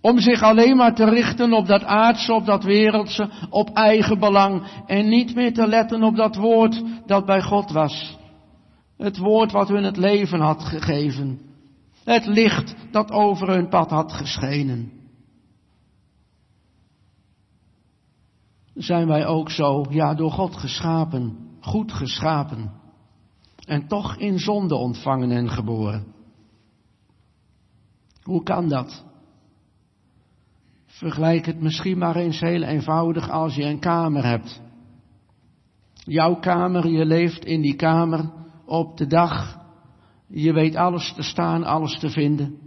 Om 0.00 0.18
zich 0.18 0.42
alleen 0.42 0.76
maar 0.76 0.94
te 0.94 1.04
richten 1.04 1.52
op 1.52 1.66
dat 1.66 1.84
aardse, 1.84 2.32
op 2.32 2.46
dat 2.46 2.64
wereldse, 2.64 3.30
op 3.50 3.70
eigen 3.74 4.18
belang 4.18 4.62
en 4.86 5.08
niet 5.08 5.34
meer 5.34 5.52
te 5.52 5.66
letten 5.66 6.02
op 6.02 6.16
dat 6.16 6.36
woord 6.36 6.82
dat 7.06 7.26
bij 7.26 7.42
God 7.42 7.70
was. 7.70 8.18
Het 9.00 9.18
woord 9.18 9.52
wat 9.52 9.68
hun 9.68 9.84
het 9.84 9.96
leven 9.96 10.40
had 10.40 10.62
gegeven. 10.62 11.40
Het 12.04 12.26
licht 12.26 12.74
dat 12.90 13.10
over 13.10 13.48
hun 13.48 13.68
pad 13.68 13.90
had 13.90 14.12
geschenen. 14.12 14.92
Zijn 18.74 19.06
wij 19.06 19.26
ook 19.26 19.50
zo, 19.50 19.84
ja, 19.90 20.14
door 20.14 20.30
God 20.30 20.56
geschapen, 20.56 21.38
goed 21.60 21.92
geschapen. 21.92 22.72
En 23.66 23.86
toch 23.86 24.16
in 24.16 24.38
zonde 24.38 24.74
ontvangen 24.74 25.30
en 25.30 25.50
geboren. 25.50 26.06
Hoe 28.22 28.42
kan 28.42 28.68
dat? 28.68 29.04
Vergelijk 30.86 31.46
het 31.46 31.60
misschien 31.60 31.98
maar 31.98 32.16
eens 32.16 32.40
heel 32.40 32.62
eenvoudig 32.62 33.30
als 33.30 33.54
je 33.54 33.64
een 33.64 33.80
kamer 33.80 34.24
hebt. 34.24 34.60
Jouw 35.92 36.34
kamer, 36.34 36.88
je 36.88 37.04
leeft 37.04 37.44
in 37.44 37.60
die 37.60 37.76
kamer 37.76 38.38
op 38.70 38.96
de 38.96 39.06
dag. 39.06 39.58
Je 40.28 40.52
weet 40.52 40.76
alles 40.76 41.12
te 41.14 41.22
staan, 41.22 41.64
alles 41.64 41.98
te 41.98 42.10
vinden. 42.10 42.58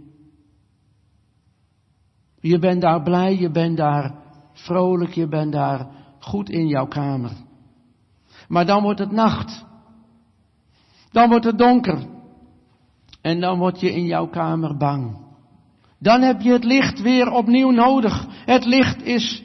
Je 2.40 2.58
bent 2.58 2.80
daar 2.80 3.02
blij, 3.02 3.38
je 3.38 3.50
bent 3.50 3.76
daar 3.76 4.14
vrolijk, 4.52 5.12
je 5.12 5.28
bent 5.28 5.52
daar 5.52 5.86
goed 6.18 6.50
in 6.50 6.66
jouw 6.66 6.86
kamer. 6.86 7.30
Maar 8.48 8.66
dan 8.66 8.82
wordt 8.82 8.98
het 8.98 9.10
nacht. 9.10 9.64
Dan 11.10 11.28
wordt 11.28 11.44
het 11.44 11.58
donker. 11.58 12.06
En 13.20 13.40
dan 13.40 13.58
word 13.58 13.80
je 13.80 13.92
in 13.92 14.04
jouw 14.04 14.28
kamer 14.28 14.76
bang. 14.76 15.16
Dan 15.98 16.22
heb 16.22 16.40
je 16.40 16.52
het 16.52 16.64
licht 16.64 17.00
weer 17.00 17.30
opnieuw 17.30 17.70
nodig. 17.70 18.26
Het 18.44 18.64
licht 18.64 19.02
is 19.02 19.43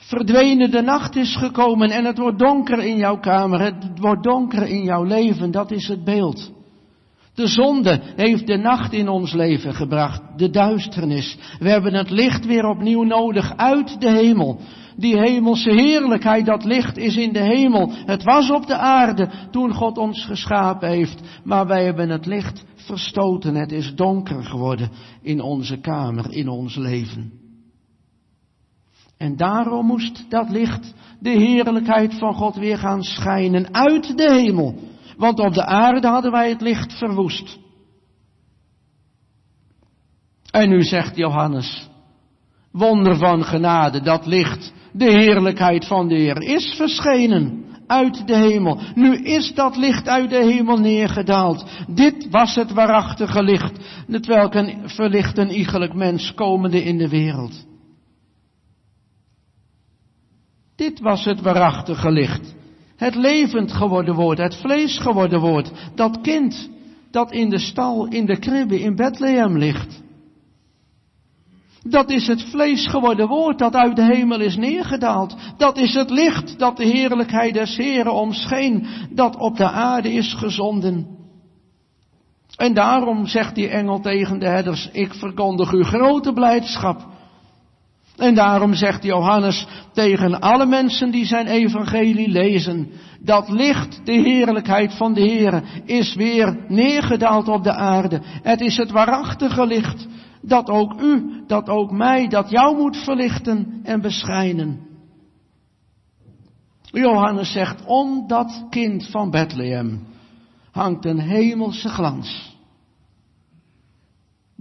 verdwenen, 0.00 0.70
de 0.70 0.82
nacht 0.82 1.16
is 1.16 1.36
gekomen 1.36 1.90
en 1.90 2.04
het 2.04 2.18
wordt 2.18 2.38
donker 2.38 2.78
in 2.78 2.96
jouw 2.96 3.18
kamer, 3.18 3.60
het 3.60 3.98
wordt 3.98 4.22
donker 4.22 4.66
in 4.66 4.82
jouw 4.82 5.04
leven, 5.04 5.50
dat 5.50 5.70
is 5.70 5.88
het 5.88 6.04
beeld. 6.04 6.52
De 7.34 7.46
zonde 7.46 8.00
heeft 8.16 8.46
de 8.46 8.56
nacht 8.56 8.92
in 8.92 9.08
ons 9.08 9.32
leven 9.32 9.74
gebracht, 9.74 10.22
de 10.36 10.50
duisternis. 10.50 11.38
We 11.58 11.68
hebben 11.68 11.94
het 11.94 12.10
licht 12.10 12.46
weer 12.46 12.64
opnieuw 12.64 13.02
nodig 13.02 13.56
uit 13.56 14.00
de 14.00 14.10
hemel. 14.10 14.60
Die 14.96 15.18
hemelse 15.18 15.70
heerlijkheid, 15.70 16.46
dat 16.46 16.64
licht 16.64 16.96
is 16.96 17.16
in 17.16 17.32
de 17.32 17.42
hemel. 17.42 17.92
Het 17.92 18.22
was 18.22 18.50
op 18.50 18.66
de 18.66 18.76
aarde 18.76 19.30
toen 19.50 19.74
God 19.74 19.98
ons 19.98 20.24
geschapen 20.24 20.88
heeft, 20.88 21.20
maar 21.44 21.66
wij 21.66 21.84
hebben 21.84 22.08
het 22.08 22.26
licht 22.26 22.64
verstoten. 22.74 23.54
Het 23.54 23.72
is 23.72 23.94
donker 23.94 24.44
geworden 24.44 24.90
in 25.22 25.40
onze 25.40 25.80
kamer, 25.80 26.32
in 26.32 26.48
ons 26.48 26.76
leven. 26.76 27.39
En 29.20 29.36
daarom 29.36 29.86
moest 29.86 30.30
dat 30.30 30.50
licht, 30.50 30.94
de 31.18 31.30
heerlijkheid 31.30 32.14
van 32.14 32.34
God 32.34 32.56
weer 32.56 32.78
gaan 32.78 33.02
schijnen 33.02 33.74
uit 33.74 34.16
de 34.16 34.32
hemel. 34.32 34.74
Want 35.16 35.38
op 35.38 35.54
de 35.54 35.64
aarde 35.64 36.08
hadden 36.08 36.30
wij 36.30 36.48
het 36.48 36.60
licht 36.60 36.92
verwoest. 36.92 37.58
En 40.50 40.68
nu 40.68 40.82
zegt 40.82 41.16
Johannes, 41.16 41.88
wonder 42.72 43.16
van 43.16 43.44
genade, 43.44 44.00
dat 44.00 44.26
licht, 44.26 44.72
de 44.92 45.10
heerlijkheid 45.10 45.86
van 45.86 46.08
de 46.08 46.14
Heer 46.14 46.42
is 46.42 46.74
verschenen 46.76 47.64
uit 47.86 48.26
de 48.26 48.36
hemel. 48.36 48.80
Nu 48.94 49.16
is 49.16 49.54
dat 49.54 49.76
licht 49.76 50.08
uit 50.08 50.30
de 50.30 50.44
hemel 50.44 50.76
neergedaald. 50.76 51.64
Dit 51.88 52.28
was 52.30 52.54
het 52.54 52.72
waarachtige 52.72 53.42
licht, 53.42 54.04
het 54.06 54.26
welk 54.26 54.54
een 54.54 54.88
verlicht 54.88 55.38
een 55.38 55.50
iegelijk 55.50 55.94
mens 55.94 56.34
komende 56.34 56.84
in 56.84 56.98
de 56.98 57.08
wereld. 57.08 57.68
Dit 60.80 61.00
was 61.00 61.24
het 61.24 61.40
waarachtige 61.40 62.10
licht. 62.10 62.54
Het 62.96 63.14
levend 63.14 63.72
geworden 63.72 64.14
woord, 64.14 64.38
het 64.38 64.56
vlees 64.56 64.98
geworden 64.98 65.40
woord. 65.40 65.70
Dat 65.94 66.20
kind 66.20 66.70
dat 67.10 67.32
in 67.32 67.48
de 67.48 67.58
stal, 67.58 68.06
in 68.06 68.26
de 68.26 68.38
kribbe, 68.38 68.80
in 68.80 68.96
Bethlehem 68.96 69.58
ligt. 69.58 70.02
Dat 71.82 72.10
is 72.10 72.26
het 72.26 72.42
vlees 72.42 72.86
geworden 72.86 73.28
woord 73.28 73.58
dat 73.58 73.74
uit 73.74 73.96
de 73.96 74.04
hemel 74.04 74.40
is 74.40 74.56
neergedaald. 74.56 75.36
Dat 75.56 75.78
is 75.78 75.94
het 75.94 76.10
licht 76.10 76.58
dat 76.58 76.76
de 76.76 76.84
heerlijkheid 76.84 77.54
des 77.54 77.76
Heren 77.76 78.14
omscheen, 78.14 78.86
dat 79.10 79.36
op 79.36 79.56
de 79.56 79.70
aarde 79.70 80.12
is 80.12 80.34
gezonden. 80.34 81.06
En 82.56 82.74
daarom 82.74 83.26
zegt 83.26 83.54
die 83.54 83.68
engel 83.68 84.00
tegen 84.00 84.38
de 84.38 84.46
herders, 84.48 84.88
ik 84.92 85.14
verkondig 85.14 85.72
u 85.72 85.82
grote 85.82 86.32
blijdschap. 86.32 87.08
En 88.20 88.34
daarom 88.34 88.74
zegt 88.74 89.02
Johannes 89.02 89.66
tegen 89.92 90.40
alle 90.40 90.66
mensen 90.66 91.10
die 91.10 91.24
zijn 91.24 91.46
evangelie 91.46 92.28
lezen, 92.28 92.90
dat 93.20 93.48
licht, 93.48 94.00
de 94.04 94.12
heerlijkheid 94.12 94.94
van 94.94 95.14
de 95.14 95.20
Heer, 95.20 95.62
is 95.84 96.14
weer 96.14 96.64
neergedaald 96.68 97.48
op 97.48 97.64
de 97.64 97.72
aarde. 97.72 98.20
Het 98.42 98.60
is 98.60 98.76
het 98.76 98.90
waarachtige 98.90 99.66
licht 99.66 100.06
dat 100.42 100.68
ook 100.68 101.00
u, 101.00 101.42
dat 101.46 101.68
ook 101.68 101.90
mij, 101.90 102.28
dat 102.28 102.50
jou 102.50 102.76
moet 102.76 102.96
verlichten 102.96 103.80
en 103.82 104.00
beschijnen. 104.00 104.80
Johannes 106.82 107.52
zegt, 107.52 107.84
om 107.84 108.26
dat 108.26 108.66
kind 108.70 109.10
van 109.10 109.30
Bethlehem 109.30 110.06
hangt 110.70 111.04
een 111.04 111.20
hemelse 111.20 111.88
glans. 111.88 112.49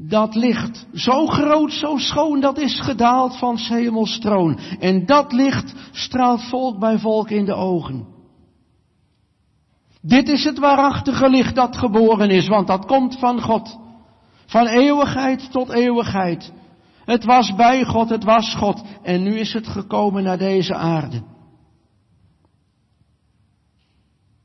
Dat 0.02 0.36
licht, 0.36 0.88
zo 0.94 1.26
groot, 1.26 1.72
zo 1.72 1.98
schoon, 1.98 2.40
dat 2.40 2.58
is 2.58 2.80
gedaald 2.80 3.38
van 3.38 3.58
hemels 3.58 4.20
troon. 4.20 4.60
En 4.80 5.06
dat 5.06 5.32
licht 5.34 5.74
straalt 5.92 6.44
volk 6.44 6.80
bij 6.80 7.00
volk 7.00 7.30
in 7.30 7.46
de 7.46 7.54
ogen. 7.54 8.08
Dit 10.02 10.30
is 10.30 10.44
het 10.44 10.60
waarachtige 10.60 11.30
licht 11.30 11.56
dat 11.56 11.78
geboren 11.78 12.30
is, 12.30 12.48
want 12.48 12.68
dat 12.68 12.86
komt 12.86 13.20
van 13.20 13.42
God. 13.42 13.80
Van 14.46 14.68
eeuwigheid 14.68 15.52
tot 15.52 15.70
eeuwigheid. 15.70 16.52
Het 17.06 17.26
was 17.26 17.56
bij 17.56 17.86
God, 17.86 18.10
het 18.10 18.24
was 18.24 18.56
God. 18.56 18.82
En 19.04 19.24
nu 19.24 19.40
is 19.40 19.54
het 19.54 19.68
gekomen 19.68 20.24
naar 20.24 20.38
deze 20.38 20.76
aarde. 20.76 21.24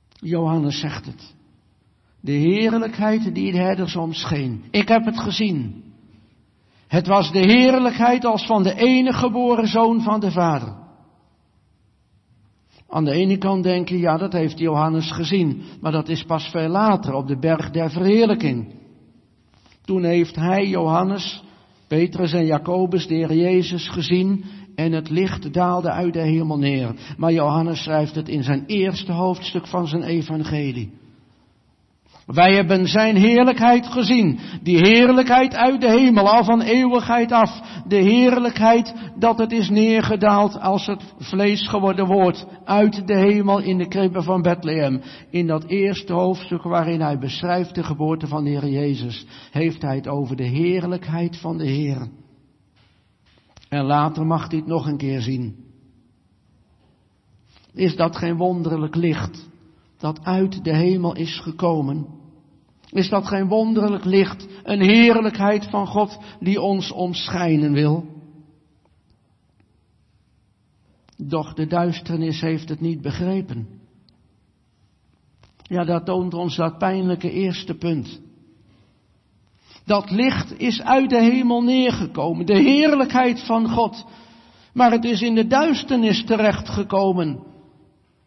Johannes 0.08 0.80
zegt 0.80 1.06
het. 1.06 1.34
De 2.24 2.32
heerlijkheid 2.32 3.34
die 3.34 3.52
de 3.52 3.58
herders 3.58 3.96
omscheen. 3.96 4.64
Ik 4.70 4.88
heb 4.88 5.04
het 5.04 5.20
gezien. 5.20 5.82
Het 6.86 7.06
was 7.06 7.32
de 7.32 7.38
heerlijkheid 7.38 8.24
als 8.24 8.46
van 8.46 8.62
de 8.62 8.74
enige 8.74 9.18
geboren 9.18 9.66
zoon 9.66 10.00
van 10.00 10.20
de 10.20 10.30
Vader. 10.30 10.74
Aan 12.88 13.04
de 13.04 13.10
ene 13.10 13.38
kant 13.38 13.62
denk 13.62 13.88
je, 13.88 13.98
ja, 13.98 14.16
dat 14.16 14.32
heeft 14.32 14.58
Johannes 14.58 15.10
gezien, 15.10 15.62
maar 15.80 15.92
dat 15.92 16.08
is 16.08 16.24
pas 16.24 16.48
veel 16.48 16.68
later 16.68 17.14
op 17.14 17.26
de 17.26 17.38
berg 17.38 17.70
der 17.70 17.90
verheerlijking. 17.90 18.74
Toen 19.84 20.04
heeft 20.04 20.36
hij, 20.36 20.68
Johannes, 20.68 21.42
Petrus 21.88 22.32
en 22.32 22.46
Jacobus, 22.46 23.06
de 23.06 23.14
Heer 23.14 23.34
Jezus 23.34 23.88
gezien 23.88 24.44
en 24.74 24.92
het 24.92 25.10
licht 25.10 25.52
daalde 25.52 25.90
uit 25.90 26.12
de 26.12 26.22
hemel 26.22 26.58
neer. 26.58 26.94
Maar 27.16 27.32
Johannes 27.32 27.82
schrijft 27.82 28.14
het 28.14 28.28
in 28.28 28.42
zijn 28.42 28.64
eerste 28.66 29.12
hoofdstuk 29.12 29.66
van 29.66 29.86
zijn 29.86 30.02
evangelie. 30.02 31.02
Wij 32.26 32.54
hebben 32.54 32.86
zijn 32.86 33.16
heerlijkheid 33.16 33.86
gezien. 33.86 34.38
Die 34.62 34.78
heerlijkheid 34.78 35.54
uit 35.54 35.80
de 35.80 35.90
hemel, 35.90 36.28
al 36.28 36.44
van 36.44 36.60
eeuwigheid 36.60 37.32
af. 37.32 37.60
De 37.86 37.96
heerlijkheid 37.96 38.94
dat 39.18 39.38
het 39.38 39.52
is 39.52 39.68
neergedaald 39.68 40.60
als 40.60 40.86
het 40.86 41.14
vlees 41.18 41.68
geworden 41.68 42.06
woord 42.06 42.46
uit 42.64 43.06
de 43.06 43.16
hemel 43.16 43.58
in 43.58 43.78
de 43.78 43.88
kribben 43.88 44.22
van 44.22 44.42
Bethlehem. 44.42 45.02
In 45.30 45.46
dat 45.46 45.64
eerste 45.64 46.12
hoofdstuk 46.12 46.62
waarin 46.62 47.00
hij 47.00 47.18
beschrijft 47.18 47.74
de 47.74 47.82
geboorte 47.82 48.26
van 48.26 48.44
de 48.44 48.50
Heer 48.50 48.68
Jezus, 48.68 49.26
heeft 49.50 49.82
hij 49.82 49.96
het 49.96 50.08
over 50.08 50.36
de 50.36 50.46
heerlijkheid 50.46 51.36
van 51.36 51.58
de 51.58 51.66
Heer. 51.66 52.08
En 53.68 53.84
later 53.84 54.26
mag 54.26 54.48
hij 54.48 54.58
het 54.58 54.66
nog 54.66 54.86
een 54.86 54.96
keer 54.96 55.20
zien. 55.20 55.56
Is 57.72 57.96
dat 57.96 58.16
geen 58.16 58.36
wonderlijk 58.36 58.94
licht? 58.94 59.48
Dat 60.04 60.24
uit 60.24 60.64
de 60.64 60.76
hemel 60.76 61.16
is 61.16 61.40
gekomen. 61.40 62.06
Is 62.90 63.08
dat 63.08 63.26
geen 63.26 63.48
wonderlijk 63.48 64.04
licht, 64.04 64.46
een 64.62 64.80
heerlijkheid 64.80 65.66
van 65.70 65.86
God 65.86 66.18
die 66.40 66.60
ons 66.60 66.92
omschijnen 66.92 67.72
wil? 67.72 68.06
Doch 71.16 71.54
de 71.54 71.66
duisternis 71.66 72.40
heeft 72.40 72.68
het 72.68 72.80
niet 72.80 73.00
begrepen. 73.00 73.68
Ja, 75.62 75.84
dat 75.84 76.04
toont 76.04 76.34
ons 76.34 76.56
dat 76.56 76.78
pijnlijke 76.78 77.30
eerste 77.30 77.74
punt. 77.74 78.20
Dat 79.84 80.10
licht 80.10 80.58
is 80.58 80.82
uit 80.82 81.10
de 81.10 81.22
hemel 81.22 81.62
neergekomen, 81.62 82.46
de 82.46 82.58
heerlijkheid 82.58 83.46
van 83.46 83.68
God. 83.68 84.06
Maar 84.72 84.90
het 84.90 85.04
is 85.04 85.22
in 85.22 85.34
de 85.34 85.46
duisternis 85.46 86.24
terechtgekomen. 86.24 87.52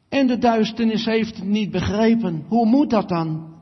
En 0.10 0.28
de 0.28 0.38
duisternis 0.38 1.06
heeft 1.06 1.36
het 1.36 1.46
niet 1.48 1.72
begrepen. 1.72 2.46
Hoe 2.48 2.66
moet 2.66 2.90
dat 2.90 3.10
dan? 3.10 3.56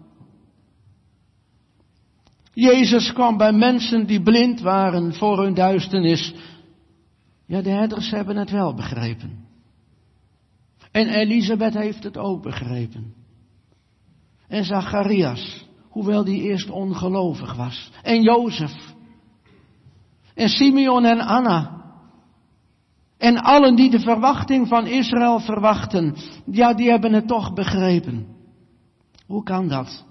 Jezus 2.53 3.13
kwam 3.13 3.37
bij 3.37 3.51
mensen 3.51 4.07
die 4.07 4.21
blind 4.21 4.61
waren 4.61 5.13
voor 5.13 5.43
hun 5.43 5.53
duisternis. 5.53 6.33
Ja, 7.45 7.61
de 7.61 7.69
herders 7.69 8.11
hebben 8.11 8.37
het 8.37 8.51
wel 8.51 8.73
begrepen. 8.73 9.45
En 10.91 11.07
Elisabeth 11.07 11.73
heeft 11.73 12.03
het 12.03 12.17
ook 12.17 12.41
begrepen. 12.43 13.13
En 14.47 14.63
Zacharias, 14.63 15.65
hoewel 15.89 16.23
die 16.23 16.41
eerst 16.41 16.69
ongelovig 16.69 17.55
was. 17.55 17.91
En 18.01 18.21
Jozef. 18.21 18.93
En 20.33 20.49
Simeon 20.49 21.05
en 21.05 21.19
Anna. 21.19 21.84
En 23.17 23.37
allen 23.37 23.75
die 23.75 23.89
de 23.89 23.99
verwachting 23.99 24.67
van 24.67 24.87
Israël 24.87 25.39
verwachten, 25.39 26.15
ja, 26.51 26.73
die 26.73 26.89
hebben 26.89 27.13
het 27.13 27.27
toch 27.27 27.53
begrepen. 27.53 28.25
Hoe 29.25 29.43
kan 29.43 29.67
dat? 29.67 30.05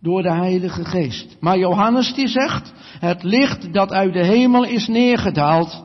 Door 0.00 0.22
de 0.22 0.32
Heilige 0.32 0.84
Geest. 0.84 1.36
Maar 1.40 1.58
Johannes 1.58 2.14
die 2.14 2.28
zegt, 2.28 2.72
het 2.98 3.22
licht 3.22 3.72
dat 3.72 3.92
uit 3.92 4.12
de 4.12 4.24
hemel 4.24 4.64
is 4.64 4.88
neergedaald, 4.88 5.84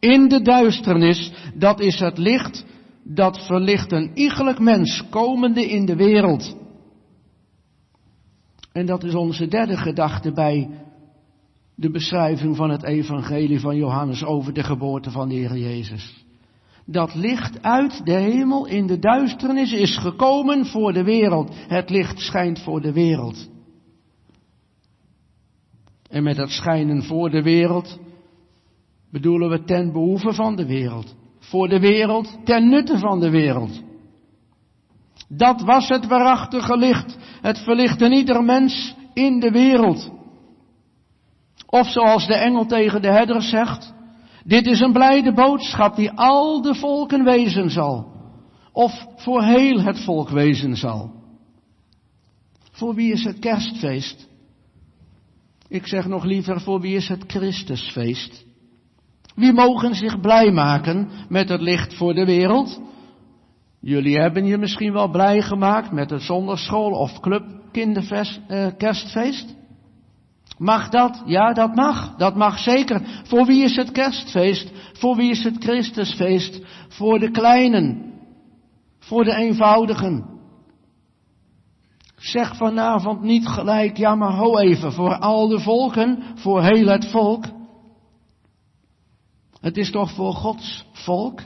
in 0.00 0.28
de 0.28 0.42
duisternis, 0.42 1.32
dat 1.54 1.80
is 1.80 1.98
het 1.98 2.18
licht 2.18 2.64
dat 3.04 3.46
verlicht 3.46 3.92
een 3.92 4.10
iegelijk 4.14 4.58
mens 4.58 5.04
komende 5.10 5.70
in 5.70 5.86
de 5.86 5.96
wereld. 5.96 6.56
En 8.72 8.86
dat 8.86 9.04
is 9.04 9.14
onze 9.14 9.46
derde 9.46 9.76
gedachte 9.76 10.32
bij 10.32 10.68
de 11.80 11.90
beschrijving 11.90 12.56
van 12.56 12.70
het 12.70 12.82
evangelie 12.82 13.60
van 13.60 13.76
Johannes 13.76 14.24
over 14.24 14.52
de 14.52 14.62
geboorte 14.62 15.10
van 15.10 15.28
de 15.28 15.34
Heer 15.34 15.56
Jezus. 15.56 16.24
Dat 16.86 17.14
licht 17.14 17.62
uit 17.62 18.00
de 18.04 18.12
hemel 18.12 18.66
in 18.66 18.86
de 18.86 18.98
duisternis 18.98 19.72
is 19.72 19.98
gekomen 19.98 20.66
voor 20.66 20.92
de 20.92 21.04
wereld. 21.04 21.54
Het 21.68 21.90
licht 21.90 22.18
schijnt 22.18 22.58
voor 22.60 22.80
de 22.80 22.92
wereld. 22.92 23.48
En 26.08 26.22
met 26.22 26.36
dat 26.36 26.50
schijnen 26.50 27.02
voor 27.02 27.30
de 27.30 27.42
wereld 27.42 27.98
bedoelen 29.10 29.50
we 29.50 29.64
ten 29.64 29.92
behoeve 29.92 30.32
van 30.32 30.56
de 30.56 30.66
wereld. 30.66 31.14
Voor 31.38 31.68
de 31.68 31.80
wereld, 31.80 32.38
ten 32.44 32.68
nutte 32.68 32.98
van 32.98 33.20
de 33.20 33.30
wereld. 33.30 33.82
Dat 35.28 35.62
was 35.62 35.88
het 35.88 36.06
waarachtige 36.06 36.76
licht. 36.76 37.18
Het 37.40 37.58
verlichtte 37.58 38.10
ieder 38.10 38.44
mens 38.44 38.94
in 39.14 39.40
de 39.40 39.50
wereld. 39.50 40.18
Of 41.70 41.90
zoals 41.90 42.26
de 42.26 42.34
engel 42.34 42.66
tegen 42.66 43.02
de 43.02 43.10
herder 43.10 43.42
zegt, 43.42 43.94
dit 44.44 44.66
is 44.66 44.80
een 44.80 44.92
blijde 44.92 45.32
boodschap 45.32 45.96
die 45.96 46.10
al 46.10 46.62
de 46.62 46.74
volken 46.74 47.24
wezen 47.24 47.70
zal. 47.70 48.06
Of 48.72 49.06
voor 49.16 49.42
heel 49.42 49.80
het 49.80 50.00
volk 50.04 50.28
wezen 50.28 50.76
zal. 50.76 51.12
Voor 52.70 52.94
wie 52.94 53.12
is 53.12 53.24
het 53.24 53.38
kerstfeest? 53.38 54.28
Ik 55.68 55.86
zeg 55.86 56.06
nog 56.06 56.24
liever, 56.24 56.60
voor 56.60 56.80
wie 56.80 56.96
is 56.96 57.08
het 57.08 57.24
Christusfeest? 57.26 58.44
Wie 59.34 59.52
mogen 59.52 59.94
zich 59.94 60.20
blij 60.20 60.50
maken 60.50 61.10
met 61.28 61.48
het 61.48 61.60
licht 61.60 61.94
voor 61.94 62.14
de 62.14 62.24
wereld? 62.24 62.80
Jullie 63.80 64.18
hebben 64.18 64.46
je 64.46 64.58
misschien 64.58 64.92
wel 64.92 65.10
blij 65.10 65.42
gemaakt 65.42 65.92
met 65.92 66.10
het 66.10 66.22
zonderschool 66.22 66.90
of 66.90 67.20
club 67.20 67.44
kinderfest, 67.72 68.40
eh, 68.48 68.66
kerstfeest. 68.78 69.58
Mag 70.60 70.88
dat? 70.88 71.22
Ja, 71.26 71.52
dat 71.52 71.74
mag. 71.74 72.16
Dat 72.16 72.36
mag 72.36 72.58
zeker. 72.58 73.22
Voor 73.24 73.46
wie 73.46 73.62
is 73.62 73.76
het 73.76 73.92
kerstfeest? 73.92 74.70
Voor 74.92 75.16
wie 75.16 75.30
is 75.30 75.44
het 75.44 75.56
Christusfeest? 75.64 76.60
Voor 76.88 77.18
de 77.18 77.30
kleinen. 77.30 78.12
Voor 78.98 79.24
de 79.24 79.34
eenvoudigen. 79.34 80.24
Zeg 82.16 82.56
vanavond 82.56 83.22
niet 83.22 83.46
gelijk, 83.46 83.96
ja 83.96 84.14
maar 84.14 84.32
ho 84.32 84.58
even, 84.58 84.92
voor 84.92 85.18
al 85.18 85.48
de 85.48 85.60
volken, 85.60 86.22
voor 86.34 86.62
heel 86.62 86.86
het 86.86 87.10
volk. 87.10 87.44
Het 89.60 89.76
is 89.76 89.90
toch 89.90 90.14
voor 90.14 90.32
Gods 90.32 90.86
volk? 90.92 91.40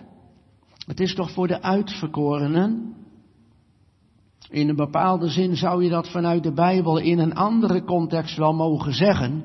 Het 0.86 1.00
is 1.00 1.14
toch 1.14 1.30
voor 1.30 1.46
de 1.46 1.62
uitverkorenen? 1.62 2.94
In 4.54 4.68
een 4.68 4.76
bepaalde 4.76 5.28
zin 5.28 5.56
zou 5.56 5.84
je 5.84 5.90
dat 5.90 6.08
vanuit 6.10 6.42
de 6.42 6.52
Bijbel 6.52 6.98
in 6.98 7.18
een 7.18 7.34
andere 7.34 7.84
context 7.84 8.36
wel 8.36 8.52
mogen 8.52 8.92
zeggen. 8.92 9.44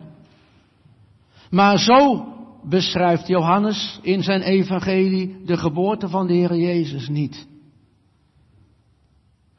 Maar 1.50 1.80
zo 1.80 2.26
beschrijft 2.63 3.28
Johannes 3.28 4.00
in 4.02 4.24
zijn 4.24 4.41
evangelie 4.41 5.38
de 5.45 5.58
geboorte 5.58 6.10
van 6.10 6.28
de 6.28 6.34
Heer 6.34 6.56
Jezus 6.56 7.08
niet. 7.08 7.48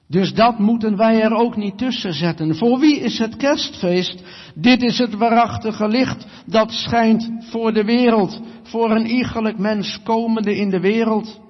Dus 0.09 0.35
dat 0.35 0.59
moeten 0.59 0.97
wij 0.97 1.23
er 1.23 1.35
ook 1.35 1.57
niet 1.57 1.79
tussen 1.79 2.13
zetten. 2.13 2.57
Voor 2.57 2.79
wie 2.79 2.99
is 3.01 3.19
het 3.19 3.37
kerstfeest? 3.37 4.23
Dit 4.55 4.83
is 4.83 4.99
het 4.99 5.15
waarachtige 5.15 5.89
licht 5.89 6.27
dat 6.47 6.71
schijnt 6.73 7.31
voor 7.39 7.73
de 7.73 7.85
wereld, 7.85 8.41
voor 8.63 8.91
een 8.91 9.07
iegelijk 9.07 9.59
mens 9.59 10.03
komende 10.03 10.57
in 10.57 10.71
de 10.71 10.81
wereld. 10.81 11.41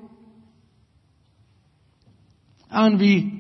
Aan 2.69 2.97
wie 2.97 3.40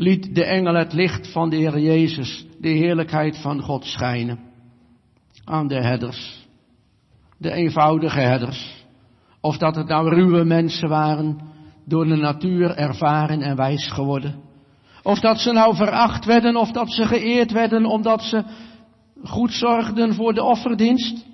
liet 0.00 0.34
de 0.34 0.44
engel 0.44 0.74
het 0.74 0.92
licht 0.92 1.32
van 1.32 1.50
de 1.50 1.56
Heer 1.56 1.78
Jezus, 1.78 2.46
de 2.60 2.68
heerlijkheid 2.68 3.38
van 3.38 3.62
God 3.62 3.84
schijnen? 3.84 4.38
Aan 5.44 5.68
de 5.68 5.74
herders, 5.74 6.46
de 7.38 7.52
eenvoudige 7.52 8.20
herders. 8.20 8.86
Of 9.40 9.56
dat 9.56 9.76
het 9.76 9.88
nou 9.88 10.08
ruwe 10.08 10.44
mensen 10.44 10.88
waren, 10.88 11.38
door 11.86 12.06
de 12.06 12.16
natuur 12.16 12.76
ervaren 12.76 13.42
en 13.42 13.56
wijs 13.56 13.90
geworden. 13.92 14.40
Of 15.02 15.20
dat 15.20 15.38
ze 15.38 15.52
nou 15.52 15.76
veracht 15.76 16.24
werden, 16.24 16.56
of 16.56 16.70
dat 16.70 16.92
ze 16.92 17.06
geëerd 17.06 17.52
werden 17.52 17.84
omdat 17.84 18.22
ze 18.22 18.44
goed 19.24 19.52
zorgden 19.52 20.14
voor 20.14 20.34
de 20.34 20.42
offerdienst. 20.42 21.26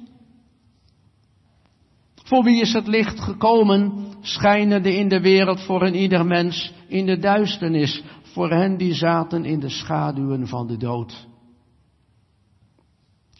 Voor 2.14 2.44
wie 2.44 2.60
is 2.60 2.72
het 2.72 2.86
licht 2.86 3.20
gekomen, 3.20 4.06
schijnende 4.20 4.96
in 4.96 5.08
de 5.08 5.20
wereld 5.20 5.60
voor 5.60 5.82
een 5.82 5.94
ieder 5.94 6.26
mens 6.26 6.72
in 6.88 7.06
de 7.06 7.18
duisternis, 7.18 8.02
voor 8.34 8.50
hen 8.50 8.76
die 8.76 8.94
zaten 8.94 9.44
in 9.44 9.60
de 9.60 9.68
schaduwen 9.68 10.46
van 10.46 10.66
de 10.66 10.76
dood. 10.76 11.28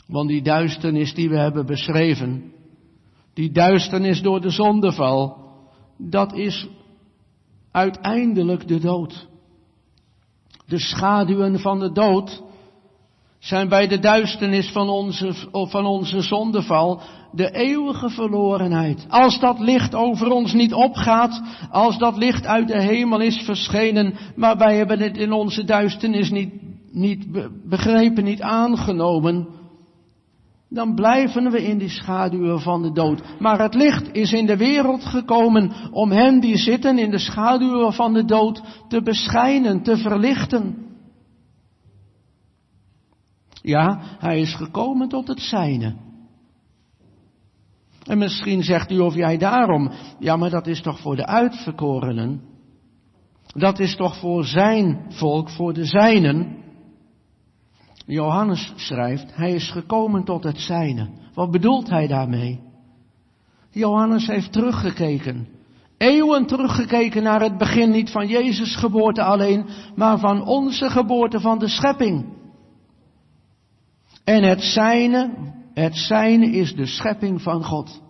Want 0.07 0.29
die 0.29 0.43
duisternis 0.43 1.15
die 1.15 1.29
we 1.29 1.39
hebben 1.39 1.67
beschreven, 1.67 2.53
die 3.33 3.51
duisternis 3.51 4.23
door 4.23 4.41
de 4.41 4.51
zondeval, 4.51 5.37
dat 5.99 6.33
is 6.33 6.69
uiteindelijk 7.71 8.69
de 8.69 8.79
dood. 8.79 9.29
De 10.67 10.79
schaduwen 10.79 11.59
van 11.59 11.79
de 11.79 11.93
dood 11.93 12.43
zijn 13.45 13.69
bij 13.69 13.87
de 13.87 13.99
duisternis 13.99 14.71
van 14.71 14.89
onze, 14.89 15.35
van 15.53 15.87
onze 15.87 16.21
zondeval 16.21 17.01
de 17.33 17.51
eeuwige 17.51 18.09
verlorenheid. 18.11 19.07
Als 19.09 19.41
dat 19.41 19.59
licht 19.59 19.95
over 19.95 20.31
ons 20.31 20.53
niet 20.53 20.75
opgaat, 20.75 21.43
als 21.71 21.99
dat 21.99 22.17
licht 22.17 22.47
uit 22.47 22.69
de 22.69 22.83
hemel 22.83 23.21
is 23.21 23.37
verschenen, 23.37 24.15
maar 24.37 24.57
wij 24.57 24.77
hebben 24.77 25.01
het 25.01 25.17
in 25.17 25.33
onze 25.33 25.65
duisternis 25.65 26.31
niet, 26.31 26.53
niet 26.93 27.27
begrepen, 27.69 28.25
niet 28.25 28.43
aangenomen, 28.43 29.49
dan 30.69 30.95
blijven 30.95 31.51
we 31.51 31.65
in 31.65 31.79
die 31.79 31.89
schaduwen 31.89 32.61
van 32.61 32.83
de 32.83 32.93
dood. 32.93 33.23
Maar 33.39 33.61
het 33.61 33.75
licht 33.75 34.09
is 34.13 34.33
in 34.33 34.47
de 34.47 34.57
wereld 34.57 35.05
gekomen 35.05 35.73
om 35.91 36.11
hen 36.11 36.41
die 36.41 36.57
zitten 36.57 36.99
in 36.99 37.11
de 37.11 37.19
schaduwen 37.19 37.93
van 37.93 38.13
de 38.13 38.25
dood 38.25 38.63
te 38.89 39.03
beschijnen, 39.03 39.83
te 39.83 39.97
verlichten. 39.97 40.84
Ja, 43.66 43.98
hij 44.18 44.40
is 44.40 44.55
gekomen 44.55 45.09
tot 45.09 45.29
het 45.29 45.40
zijne. 45.40 45.94
En 48.06 48.19
misschien 48.19 48.62
zegt 48.62 48.90
u 48.90 48.98
of 48.98 49.15
jij 49.15 49.38
daarom, 49.38 49.90
ja 50.19 50.37
maar 50.37 50.50
dat 50.50 50.67
is 50.67 50.83
toch 50.83 51.00
voor 51.00 51.17
de 51.17 51.27
uitverkorenen. 51.27 52.40
Dat 53.46 53.79
is 53.79 53.96
toch 53.96 54.17
voor 54.19 54.44
zijn 54.44 55.04
volk, 55.08 55.50
voor 55.50 55.73
de 55.73 55.85
zijnen. 55.85 56.56
Johannes 58.06 58.73
schrijft, 58.77 59.37
hij 59.37 59.52
is 59.52 59.71
gekomen 59.71 60.25
tot 60.25 60.44
het 60.44 60.60
zijne. 60.60 61.08
Wat 61.35 61.50
bedoelt 61.50 61.88
hij 61.88 62.06
daarmee? 62.06 62.60
Johannes 63.71 64.27
heeft 64.27 64.52
teruggekeken. 64.52 65.48
Eeuwen 65.98 66.46
teruggekeken 66.46 67.23
naar 67.23 67.40
het 67.40 67.58
begin 67.58 67.90
niet 67.90 68.10
van 68.10 68.27
Jezus 68.27 68.77
geboorte 68.77 69.23
alleen, 69.23 69.67
maar 69.96 70.19
van 70.19 70.46
onze 70.46 70.90
geboorte 70.90 71.40
van 71.40 71.58
de 71.58 71.69
schepping. 71.69 72.42
En 74.25 74.42
het 74.42 74.62
zijne, 74.62 75.31
het 75.75 75.96
zijne 75.96 76.50
is 76.50 76.75
de 76.75 76.87
schepping 76.87 77.42
van 77.42 77.64
God. 77.64 78.02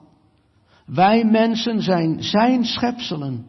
Wij 0.87 1.25
mensen 1.25 1.83
zijn 1.83 2.23
zijn 2.23 2.65
schepselen. 2.65 3.47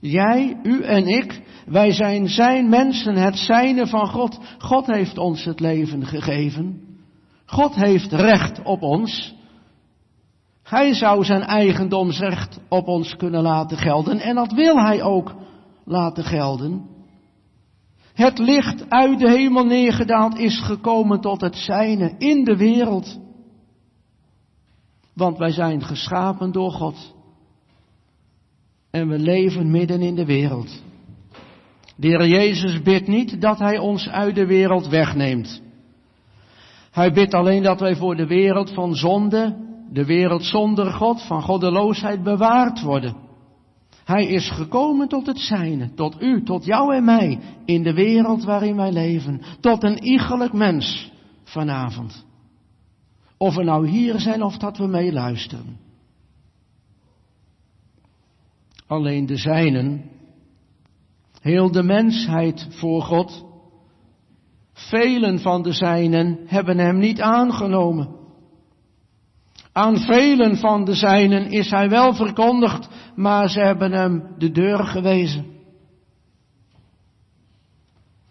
Jij, 0.00 0.58
u 0.62 0.82
en 0.82 1.06
ik, 1.06 1.42
Wij 1.66 1.92
zijn 1.92 2.28
zijn 2.28 2.68
mensen, 2.68 3.16
het 3.16 3.36
zijne 3.36 3.86
van 3.86 4.06
God. 4.06 4.38
God 4.58 4.86
heeft 4.86 5.18
ons 5.18 5.44
het 5.44 5.60
leven 5.60 6.06
gegeven. 6.06 6.80
God 7.46 7.74
heeft 7.74 8.12
recht 8.12 8.62
op 8.62 8.82
ons. 8.82 9.34
Hij 10.62 10.94
zou 10.94 11.24
zijn 11.24 11.42
eigendomsrecht 11.42 12.60
op 12.68 12.86
ons 12.86 13.16
kunnen 13.16 13.42
laten 13.42 13.76
gelden 13.76 14.18
en 14.18 14.34
dat 14.34 14.52
wil 14.52 14.76
hij 14.76 15.02
ook 15.02 15.34
laten 15.84 16.24
gelden. 16.24 16.86
Het 18.22 18.38
licht 18.38 18.90
uit 18.90 19.18
de 19.18 19.30
hemel 19.30 19.64
neergedaald 19.64 20.38
is 20.38 20.60
gekomen 20.60 21.20
tot 21.20 21.40
het 21.40 21.56
zijne 21.56 22.14
in 22.18 22.44
de 22.44 22.56
wereld. 22.56 23.18
Want 25.14 25.38
wij 25.38 25.50
zijn 25.50 25.82
geschapen 25.82 26.52
door 26.52 26.70
God. 26.70 27.14
En 28.90 29.08
we 29.08 29.18
leven 29.18 29.70
midden 29.70 30.00
in 30.00 30.14
de 30.14 30.24
wereld. 30.24 30.82
De 31.96 32.06
Heer 32.08 32.26
Jezus 32.26 32.82
bidt 32.82 33.06
niet 33.06 33.40
dat 33.40 33.58
Hij 33.58 33.78
ons 33.78 34.08
uit 34.08 34.34
de 34.34 34.46
wereld 34.46 34.88
wegneemt. 34.88 35.62
Hij 36.90 37.12
bidt 37.12 37.34
alleen 37.34 37.62
dat 37.62 37.80
wij 37.80 37.96
voor 37.96 38.16
de 38.16 38.26
wereld 38.26 38.70
van 38.70 38.94
zonde, 38.94 39.56
de 39.92 40.04
wereld 40.04 40.44
zonder 40.44 40.92
God, 40.92 41.22
van 41.26 41.42
goddeloosheid 41.42 42.22
bewaard 42.22 42.82
worden. 42.82 43.16
Hij 44.04 44.26
is 44.26 44.50
gekomen 44.50 45.08
tot 45.08 45.26
het 45.26 45.38
zijne, 45.38 45.94
tot 45.94 46.22
u, 46.22 46.42
tot 46.44 46.64
jou 46.64 46.94
en 46.94 47.04
mij, 47.04 47.40
in 47.64 47.82
de 47.82 47.94
wereld 47.94 48.44
waarin 48.44 48.76
wij 48.76 48.92
leven, 48.92 49.42
tot 49.60 49.82
een 49.82 50.04
iegelijk 50.04 50.52
mens 50.52 51.12
vanavond. 51.44 52.26
Of 53.36 53.54
we 53.54 53.64
nou 53.64 53.88
hier 53.88 54.20
zijn 54.20 54.42
of 54.42 54.56
dat 54.56 54.78
we 54.78 54.86
meeluisteren. 54.86 55.80
Alleen 58.86 59.26
de 59.26 59.36
zijnen, 59.36 60.10
heel 61.40 61.70
de 61.70 61.82
mensheid 61.82 62.66
voor 62.70 63.02
God, 63.02 63.44
velen 64.72 65.38
van 65.38 65.62
de 65.62 65.72
zijnen 65.72 66.38
hebben 66.46 66.78
hem 66.78 66.98
niet 66.98 67.20
aangenomen. 67.20 68.21
Aan 69.72 69.98
velen 69.98 70.56
van 70.56 70.84
de 70.84 70.94
zijnen 70.94 71.50
is 71.50 71.70
hij 71.70 71.88
wel 71.88 72.14
verkondigd, 72.14 72.88
maar 73.14 73.48
ze 73.48 73.60
hebben 73.60 73.92
hem 73.92 74.34
de 74.38 74.50
deur 74.50 74.84
gewezen. 74.84 75.46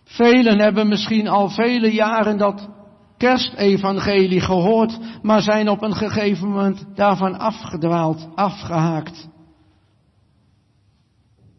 Velen 0.04 0.60
hebben 0.60 0.88
misschien 0.88 1.28
al 1.28 1.50
vele 1.50 1.94
jaren 1.94 2.38
dat 2.38 2.70
kerstevangelie 3.18 4.42
gehoord, 4.42 5.00
maar 5.22 5.42
zijn 5.42 5.70
op 5.70 5.82
een 5.82 5.96
gegeven 5.96 6.48
moment 6.48 6.86
daarvan 6.96 7.40
afgedwaald, 7.40 8.30
afgehaakt. 8.36 9.30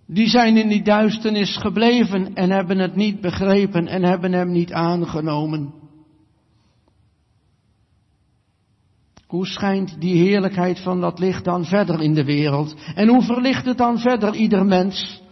Die 0.07 0.29
zijn 0.29 0.57
in 0.57 0.69
die 0.69 0.83
duisternis 0.83 1.57
gebleven 1.57 2.35
en 2.35 2.51
hebben 2.51 2.79
het 2.79 2.97
niet 2.97 3.21
begrepen 3.21 3.87
en 3.87 4.03
hebben 4.05 4.33
hem 4.33 4.51
niet 4.51 4.73
aangenomen. 4.73 5.82
Hoe 9.33 9.47
schijnt 9.47 10.01
die 10.01 10.17
heerlijkheid 10.17 10.81
van 10.81 11.01
dat 11.01 11.19
licht 11.19 11.45
dan 11.45 11.65
verder 11.65 12.03
in 12.03 12.15
de 12.15 12.25
wereld? 12.25 12.75
En 12.95 13.09
hoe 13.09 13.23
verlicht 13.23 13.65
het 13.65 13.79
dan 13.79 13.99
verder 13.99 14.35
ieder 14.35 14.67
mens? 14.67 15.23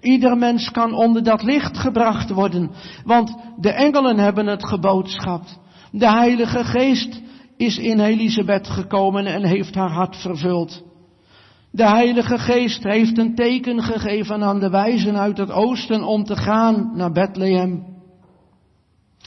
Ieder 0.00 0.36
mens 0.36 0.70
kan 0.70 0.94
onder 0.94 1.22
dat 1.22 1.42
licht 1.42 1.78
gebracht 1.78 2.30
worden, 2.30 2.70
want 3.04 3.36
de 3.56 3.70
engelen 3.70 4.18
hebben 4.18 4.46
het 4.46 4.64
geboodschapt. 4.64 5.58
De 5.90 6.10
Heilige 6.10 6.64
Geest 6.64 7.20
is 7.56 7.78
in 7.78 8.00
Elisabeth 8.00 8.68
gekomen 8.68 9.26
en 9.26 9.44
heeft 9.44 9.74
haar 9.74 9.92
hart 9.92 10.16
vervuld. 10.16 10.82
De 11.70 11.88
Heilige 11.88 12.38
Geest 12.38 12.82
heeft 12.82 13.18
een 13.18 13.34
teken 13.34 13.82
gegeven 13.82 14.42
aan 14.42 14.60
de 14.60 14.70
wijzen 14.70 15.16
uit 15.16 15.38
het 15.38 15.50
oosten 15.50 16.02
om 16.02 16.24
te 16.24 16.36
gaan 16.36 16.90
naar 16.94 17.12
Bethlehem. 17.12 17.84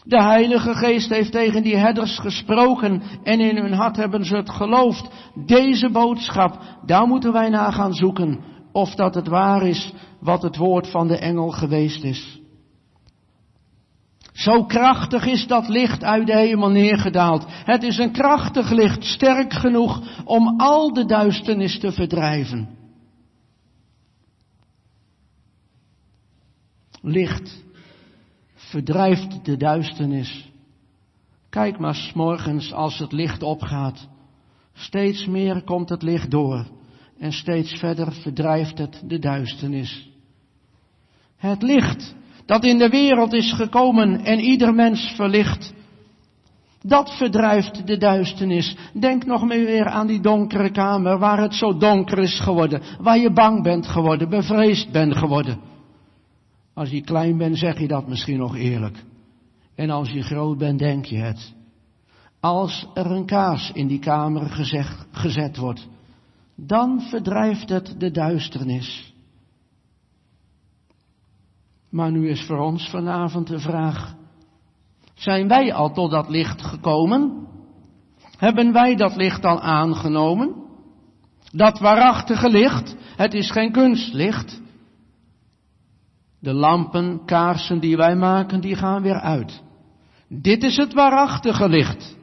De 0.03 0.21
Heilige 0.23 0.73
Geest 0.73 1.09
heeft 1.09 1.31
tegen 1.31 1.63
die 1.63 1.75
herders 1.75 2.19
gesproken 2.19 3.01
en 3.23 3.39
in 3.39 3.57
hun 3.57 3.73
hart 3.73 3.95
hebben 3.95 4.25
ze 4.25 4.35
het 4.35 4.49
geloofd. 4.49 5.09
Deze 5.45 5.89
boodschap, 5.89 6.59
daar 6.85 7.07
moeten 7.07 7.33
wij 7.33 7.49
naar 7.49 7.73
gaan 7.73 7.93
zoeken 7.93 8.39
of 8.71 8.95
dat 8.95 9.15
het 9.15 9.27
waar 9.27 9.67
is 9.67 9.93
wat 10.19 10.41
het 10.41 10.57
woord 10.57 10.87
van 10.87 11.07
de 11.07 11.17
engel 11.17 11.49
geweest 11.49 12.03
is. 12.03 12.41
Zo 14.33 14.63
krachtig 14.65 15.25
is 15.25 15.47
dat 15.47 15.67
licht 15.67 16.03
uit 16.03 16.27
de 16.27 16.37
hemel 16.37 16.69
neergedaald. 16.69 17.45
Het 17.47 17.83
is 17.83 17.97
een 17.97 18.11
krachtig 18.11 18.71
licht, 18.71 19.03
sterk 19.03 19.53
genoeg 19.53 20.23
om 20.25 20.59
al 20.59 20.93
de 20.93 21.05
duisternis 21.05 21.79
te 21.79 21.91
verdrijven. 21.91 22.69
Licht 27.01 27.62
verdrijft 28.73 29.45
de 29.45 29.57
duisternis. 29.57 30.51
Kijk 31.49 31.79
maar 31.79 31.95
s 31.95 32.13
morgens 32.13 32.73
als 32.73 32.99
het 32.99 33.11
licht 33.11 33.43
opgaat. 33.43 34.07
Steeds 34.73 35.25
meer 35.25 35.63
komt 35.63 35.89
het 35.89 36.01
licht 36.01 36.31
door 36.31 36.65
en 37.19 37.31
steeds 37.31 37.73
verder 37.73 38.13
verdrijft 38.13 38.77
het 38.77 39.03
de 39.07 39.19
duisternis. 39.19 40.09
Het 41.35 41.61
licht 41.61 42.15
dat 42.45 42.63
in 42.65 42.77
de 42.77 42.89
wereld 42.89 43.33
is 43.33 43.53
gekomen 43.53 44.23
en 44.23 44.39
ieder 44.39 44.73
mens 44.73 45.13
verlicht, 45.15 45.73
dat 46.81 47.17
verdrijft 47.17 47.87
de 47.87 47.97
duisternis. 47.97 48.75
Denk 48.93 49.25
nog 49.25 49.45
meer 49.45 49.65
weer 49.65 49.85
aan 49.85 50.07
die 50.07 50.21
donkere 50.21 50.71
kamer 50.71 51.19
waar 51.19 51.41
het 51.41 51.53
zo 51.53 51.77
donker 51.77 52.17
is 52.17 52.39
geworden, 52.39 52.81
waar 52.99 53.17
je 53.17 53.33
bang 53.33 53.63
bent 53.63 53.87
geworden, 53.87 54.29
bevreesd 54.29 54.91
bent 54.91 55.15
geworden. 55.15 55.72
Als 56.73 56.89
je 56.89 57.01
klein 57.01 57.37
bent 57.37 57.57
zeg 57.57 57.79
je 57.79 57.87
dat 57.87 58.07
misschien 58.07 58.37
nog 58.37 58.55
eerlijk. 58.55 59.03
En 59.75 59.89
als 59.89 60.09
je 60.09 60.21
groot 60.21 60.57
bent 60.57 60.79
denk 60.79 61.05
je 61.05 61.17
het. 61.17 61.53
Als 62.39 62.87
er 62.93 63.11
een 63.11 63.25
kaars 63.25 63.71
in 63.71 63.87
die 63.87 63.99
kamer 63.99 64.67
gezet 65.11 65.57
wordt, 65.57 65.87
dan 66.55 67.01
verdrijft 67.01 67.69
het 67.69 67.95
de 67.97 68.11
duisternis. 68.11 69.13
Maar 71.89 72.11
nu 72.11 72.29
is 72.29 72.45
voor 72.45 72.59
ons 72.59 72.89
vanavond 72.89 73.47
de 73.47 73.59
vraag, 73.59 74.15
zijn 75.13 75.47
wij 75.47 75.73
al 75.73 75.93
tot 75.93 76.11
dat 76.11 76.29
licht 76.29 76.61
gekomen? 76.61 77.47
Hebben 78.37 78.73
wij 78.73 78.95
dat 78.95 79.15
licht 79.15 79.45
al 79.45 79.61
aangenomen? 79.61 80.55
Dat 81.51 81.79
waarachtige 81.79 82.49
licht, 82.49 82.95
het 83.15 83.33
is 83.33 83.51
geen 83.51 83.71
kunstlicht. 83.71 84.61
De 86.43 86.53
lampen, 86.53 87.25
kaarsen 87.25 87.79
die 87.79 87.97
wij 87.97 88.15
maken, 88.15 88.61
die 88.61 88.75
gaan 88.75 89.01
weer 89.01 89.19
uit. 89.19 89.63
Dit 90.27 90.63
is 90.63 90.77
het 90.77 90.93
waarachtige 90.93 91.69
licht. 91.69 92.17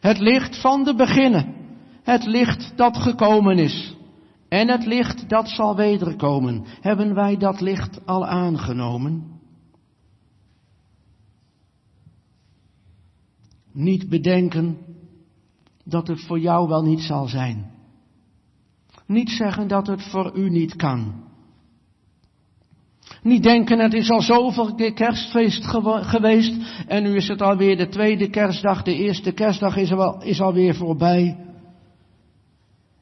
Het 0.00 0.18
licht 0.18 0.60
van 0.60 0.84
de 0.84 0.94
beginnen. 0.94 1.54
Het 2.02 2.26
licht 2.26 2.72
dat 2.76 2.96
gekomen 2.96 3.58
is. 3.58 3.96
En 4.48 4.68
het 4.68 4.86
licht 4.86 5.28
dat 5.28 5.48
zal 5.48 5.76
wederkomen. 5.76 6.64
Hebben 6.80 7.14
wij 7.14 7.36
dat 7.36 7.60
licht 7.60 8.06
al 8.06 8.26
aangenomen? 8.26 9.40
Niet 13.72 14.08
bedenken 14.08 14.78
dat 15.84 16.08
het 16.08 16.20
voor 16.26 16.38
jou 16.38 16.68
wel 16.68 16.82
niet 16.82 17.00
zal 17.00 17.28
zijn. 17.28 17.70
Niet 19.06 19.30
zeggen 19.30 19.68
dat 19.68 19.86
het 19.86 20.02
voor 20.02 20.36
u 20.36 20.50
niet 20.50 20.76
kan. 20.76 21.30
Niet 23.22 23.42
denken, 23.42 23.78
het 23.78 23.94
is 23.94 24.10
al 24.10 24.20
zoveel 24.20 24.74
keer 24.74 24.92
kerstfeest 24.92 25.66
geweest 25.84 26.54
en 26.86 27.02
nu 27.02 27.16
is 27.16 27.28
het 27.28 27.42
alweer 27.42 27.76
de 27.76 27.88
tweede 27.88 28.30
kerstdag, 28.30 28.82
de 28.82 28.94
eerste 28.94 29.32
kerstdag 29.32 29.76
is, 29.76 29.92
al, 29.92 30.22
is 30.22 30.40
alweer 30.40 30.74
voorbij. 30.74 31.36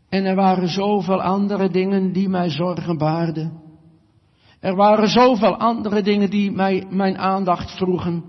En 0.09 0.25
er 0.25 0.35
waren 0.35 0.69
zoveel 0.69 1.23
andere 1.23 1.71
dingen 1.71 2.13
die 2.13 2.29
mij 2.29 2.51
zorgen 2.51 2.99
baarden. 2.99 3.53
Er 4.61 4.75
waren 4.75 5.09
zoveel 5.09 5.57
andere 5.57 6.03
dingen 6.03 6.31
die 6.31 6.51
mij 6.51 6.87
mijn 6.91 7.19
aandacht 7.19 7.77
vroegen. 7.77 8.25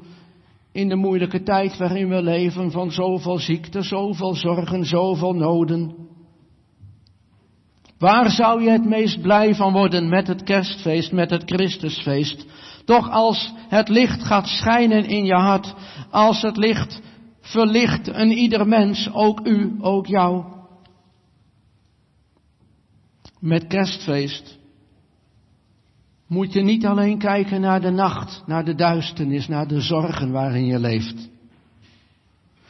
In 0.71 0.89
de 0.89 0.95
moeilijke 0.95 1.43
tijd 1.43 1.77
waarin 1.77 2.09
we 2.09 2.21
leven 2.21 2.71
van 2.71 2.91
zoveel 2.91 3.37
ziekte, 3.37 3.81
zoveel 3.81 4.33
zorgen, 4.33 4.85
zoveel 4.85 5.33
noden. 5.33 5.95
Waar 8.01 8.29
zou 8.29 8.63
je 8.63 8.69
het 8.69 8.85
meest 8.85 9.21
blij 9.21 9.55
van 9.55 9.73
worden 9.73 10.09
met 10.09 10.27
het 10.27 10.43
kerstfeest, 10.43 11.11
met 11.11 11.29
het 11.29 11.43
Christusfeest? 11.45 12.45
Toch 12.85 13.09
als 13.09 13.53
het 13.69 13.89
licht 13.89 14.23
gaat 14.23 14.47
schijnen 14.47 15.05
in 15.05 15.25
je 15.25 15.33
hart, 15.33 15.73
als 16.09 16.41
het 16.41 16.57
licht 16.57 17.01
verlicht 17.41 18.07
een 18.07 18.31
ieder 18.31 18.67
mens, 18.67 19.09
ook 19.13 19.47
u, 19.47 19.75
ook 19.79 20.07
jou. 20.07 20.43
Met 23.39 23.67
kerstfeest 23.67 24.57
moet 26.27 26.53
je 26.53 26.61
niet 26.61 26.85
alleen 26.85 27.17
kijken 27.17 27.61
naar 27.61 27.81
de 27.81 27.91
nacht, 27.91 28.43
naar 28.45 28.65
de 28.65 28.75
duisternis, 28.75 29.47
naar 29.47 29.67
de 29.67 29.81
zorgen 29.81 30.31
waarin 30.31 30.65
je 30.65 30.79
leeft. 30.79 31.29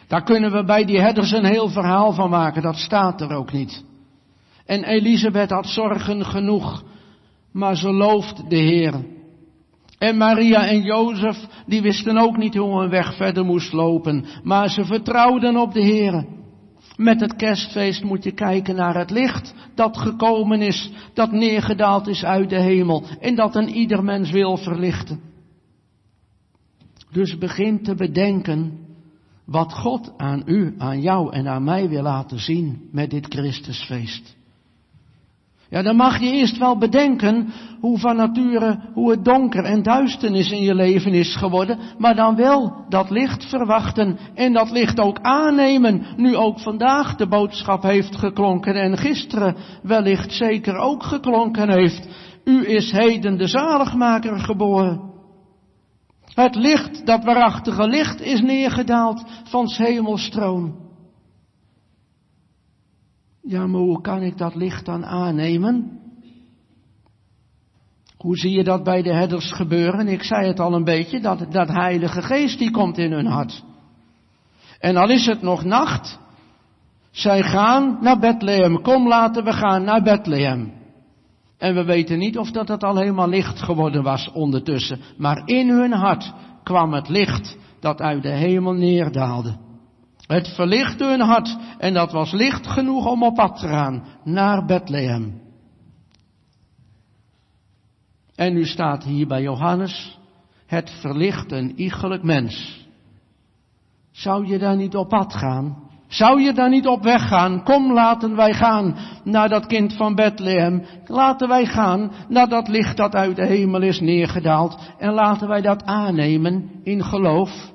Daar 0.08 0.24
kunnen 0.24 0.52
we 0.52 0.64
bij 0.64 0.86
die 0.86 1.00
herders 1.00 1.32
een 1.32 1.46
heel 1.46 1.70
verhaal 1.70 2.14
van 2.14 2.30
maken, 2.30 2.62
dat 2.62 2.76
staat 2.78 3.22
er 3.22 3.32
ook 3.32 3.52
niet. 3.52 3.90
En 4.66 4.84
Elisabeth 4.84 5.50
had 5.50 5.68
zorgen 5.68 6.26
genoeg, 6.26 6.84
maar 7.52 7.78
ze 7.78 7.92
looft 7.92 8.50
de 8.50 8.58
Heer. 8.58 9.06
En 9.98 10.18
Maria 10.18 10.68
en 10.68 10.82
Jozef, 10.82 11.38
die 11.66 11.82
wisten 11.82 12.18
ook 12.18 12.38
niet 12.38 12.56
hoe 12.56 12.80
hun 12.80 12.90
weg 12.90 13.16
verder 13.16 13.46
moest 13.46 13.74
lopen, 13.74 14.26
maar 14.44 14.70
ze 14.70 14.86
vertrouwden 14.86 15.58
op 15.58 15.74
de 15.74 15.82
Heer. 15.82 16.26
Met 16.96 17.20
het 17.20 17.36
kerstfeest 17.36 18.04
moet 18.04 18.24
je 18.24 18.32
kijken 18.32 18.76
naar 18.76 18.96
het 18.98 19.12
licht 19.12 19.54
dat 19.76 19.98
gekomen 19.98 20.62
is, 20.62 20.92
dat 21.14 21.32
neergedaald 21.32 22.08
is 22.08 22.24
uit 22.24 22.50
de 22.50 22.62
hemel 22.62 23.04
en 23.20 23.36
dat 23.36 23.56
een 23.56 23.70
ieder 23.70 24.04
mens 24.04 24.32
wil 24.32 24.58
verlichten. 24.58 25.20
Dus 27.12 27.38
begin 27.38 27.84
te 27.84 27.96
bedenken 27.96 28.80
wat 29.46 29.74
God 29.74 30.14
aan 30.18 30.44
u, 30.46 30.76
aan 30.78 31.02
jou 31.02 31.34
en 31.34 31.48
aan 31.48 31.64
mij 31.64 31.90
wil 31.90 32.02
laten 32.02 32.40
zien 32.40 32.90
met 32.92 33.10
dit 33.10 33.26
Christusfeest. 33.26 34.36
Ja, 35.72 35.82
dan 35.82 35.96
mag 35.96 36.20
je 36.20 36.32
eerst 36.32 36.58
wel 36.58 36.78
bedenken 36.78 37.54
hoe 37.80 38.00
van 38.00 38.16
nature, 38.16 38.80
hoe 38.94 39.12
het 39.12 39.26
donker 39.26 39.64
en 39.64 39.84
duisternis 39.84 40.52
in 40.52 40.62
je 40.62 40.76
leven 40.76 41.14
is 41.14 41.36
geworden, 41.36 41.80
maar 41.98 42.16
dan 42.16 42.36
wel 42.36 42.86
dat 42.90 43.10
licht 43.10 43.46
verwachten 43.46 44.18
en 44.36 44.54
dat 44.54 44.72
licht 44.72 45.00
ook 45.00 45.20
aannemen, 45.22 46.06
nu 46.16 46.36
ook 46.36 46.60
vandaag 46.60 47.16
de 47.16 47.28
boodschap 47.28 47.84
heeft 47.84 48.16
geklonken 48.16 48.76
en 48.76 48.98
gisteren 48.98 49.56
wellicht 49.84 50.32
zeker 50.34 50.76
ook 50.76 51.04
geklonken 51.04 51.70
heeft. 51.70 52.08
U 52.44 52.68
is 52.68 52.92
heden 52.92 53.38
de 53.38 53.48
zaligmaker 53.48 54.40
geboren. 54.40 55.10
Het 56.34 56.56
licht, 56.56 57.06
dat 57.06 57.24
waarachtige 57.24 57.88
licht, 57.88 58.22
is 58.22 58.42
neergedaald 58.42 59.24
van 59.44 59.68
s 59.68 59.78
hemelstroon. 59.78 60.91
Ja, 63.42 63.68
maar 63.68 63.82
hoe 63.82 64.02
kan 64.02 64.22
ik 64.22 64.38
dat 64.38 64.56
licht 64.56 64.86
dan 64.86 65.06
aannemen? 65.06 66.00
Hoe 68.18 68.38
zie 68.38 68.52
je 68.52 68.64
dat 68.64 68.84
bij 68.84 69.02
de 69.02 69.14
herders 69.14 69.52
gebeuren? 69.52 70.08
Ik 70.08 70.24
zei 70.24 70.48
het 70.48 70.60
al 70.60 70.74
een 70.74 70.84
beetje, 70.84 71.20
dat, 71.20 71.52
dat 71.52 71.68
heilige 71.68 72.22
geest 72.22 72.60
die 72.60 72.72
komt 72.72 72.98
in 72.98 73.12
hun 73.12 73.26
hart. 73.26 73.64
En 74.80 74.96
al 74.96 75.10
is 75.10 75.26
het 75.26 75.42
nog 75.42 75.64
nacht, 75.64 76.20
zij 77.12 77.44
gaan 77.44 77.98
naar 78.02 78.20
Bethlehem. 78.20 78.82
Kom, 78.82 79.08
laten 79.08 79.44
we 79.44 79.54
gaan 79.54 79.84
naar 79.84 80.04
Bethlehem. 80.04 80.74
En 81.58 81.76
we 81.76 81.84
weten 81.84 82.18
niet 82.18 82.38
of 82.38 82.52
dat 82.52 82.68
het 82.68 82.84
al 82.84 82.98
helemaal 82.98 83.30
licht 83.30 83.62
geworden 83.62 84.04
was 84.04 84.32
ondertussen. 84.32 85.00
Maar 85.18 85.42
in 85.46 85.70
hun 85.70 85.92
hart 85.92 86.34
kwam 86.64 86.94
het 86.94 87.10
licht 87.10 87.58
dat 87.80 88.02
uit 88.02 88.24
de 88.24 88.30
hemel 88.30 88.74
neerdaalde. 88.74 89.58
Het 90.32 90.48
verlichtte 90.48 91.06
hun 91.06 91.22
hart 91.22 91.58
en 91.78 91.94
dat 91.94 92.12
was 92.12 92.32
licht 92.32 92.68
genoeg 92.68 93.06
om 93.06 93.24
op 93.24 93.36
pad 93.36 93.60
te 93.60 93.68
gaan 93.68 94.04
naar 94.24 94.66
Bethlehem. 94.66 95.42
En 98.36 98.54
nu 98.54 98.66
staat 98.66 99.04
hier 99.04 99.28
bij 99.28 99.42
Johannes, 99.42 100.20
het 100.66 100.90
verlicht 100.90 101.52
een 101.52 101.80
iegelijk 101.80 102.24
mens. 102.24 102.86
Zou 104.12 104.48
je 104.48 104.58
daar 104.58 104.76
niet 104.76 104.96
op 104.96 105.10
pad 105.10 105.34
gaan? 105.34 105.90
Zou 106.08 106.42
je 106.42 106.54
daar 106.54 106.70
niet 106.70 106.88
op 106.88 107.04
weg 107.04 107.28
gaan? 107.28 107.64
Kom, 107.64 107.94
laten 107.94 108.36
wij 108.36 108.54
gaan 108.54 108.96
naar 109.24 109.50
dat 109.50 109.66
kind 109.66 109.94
van 109.94 110.16
Bethlehem. 110.16 110.86
Laten 111.06 111.48
wij 111.48 111.66
gaan 111.66 112.12
naar 112.28 112.50
dat 112.50 112.68
licht 112.68 112.98
dat 112.98 113.16
uit 113.16 113.36
de 113.36 113.46
hemel 113.46 113.82
is 113.82 114.00
neergedaald. 114.00 114.78
En 114.98 115.14
laten 115.14 115.48
wij 115.48 115.62
dat 115.62 115.84
aannemen 115.84 116.70
in 116.84 117.04
geloof 117.04 117.72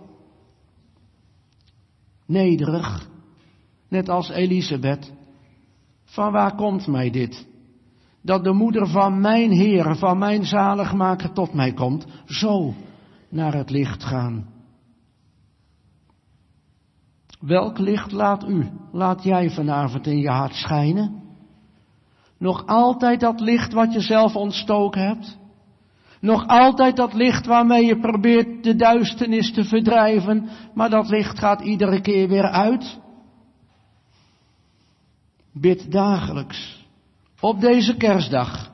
nederig, 2.26 3.08
net 3.88 4.08
als 4.08 4.28
Elisabeth. 4.28 5.12
Van 6.04 6.32
waar 6.32 6.54
komt 6.54 6.86
mij 6.86 7.10
dit? 7.10 7.46
Dat 8.22 8.44
de 8.44 8.52
moeder 8.52 8.88
van 8.88 9.20
mijn 9.20 9.50
Heer, 9.50 9.96
van 9.96 10.18
mijn 10.18 10.44
zaligmaker 10.44 11.32
tot 11.32 11.52
mij 11.52 11.72
komt, 11.72 12.06
zo 12.26 12.74
naar 13.28 13.54
het 13.54 13.70
licht 13.70 14.04
gaan. 14.04 14.54
Welk 17.40 17.78
licht 17.78 18.12
laat 18.12 18.48
u, 18.48 18.68
laat 18.92 19.22
jij 19.22 19.50
vanavond 19.50 20.06
in 20.06 20.18
je 20.18 20.30
hart 20.30 20.54
schijnen? 20.54 21.22
Nog 22.38 22.66
altijd 22.66 23.20
dat 23.20 23.40
licht 23.40 23.72
wat 23.72 23.92
je 23.92 24.00
zelf 24.00 24.36
ontstoken 24.36 25.06
hebt? 25.06 25.38
Nog 26.20 26.46
altijd 26.46 26.96
dat 26.96 27.14
licht 27.14 27.46
waarmee 27.46 27.84
je 27.84 27.98
probeert 27.98 28.64
de 28.64 28.76
duisternis 28.76 29.52
te 29.52 29.64
verdrijven, 29.64 30.48
maar 30.74 30.90
dat 30.90 31.08
licht 31.08 31.38
gaat 31.38 31.60
iedere 31.60 32.00
keer 32.00 32.28
weer 32.28 32.50
uit. 32.50 32.98
Bid 35.52 35.92
dagelijks. 35.92 36.84
Op 37.40 37.60
deze 37.60 37.96
kerstdag. 37.96 38.70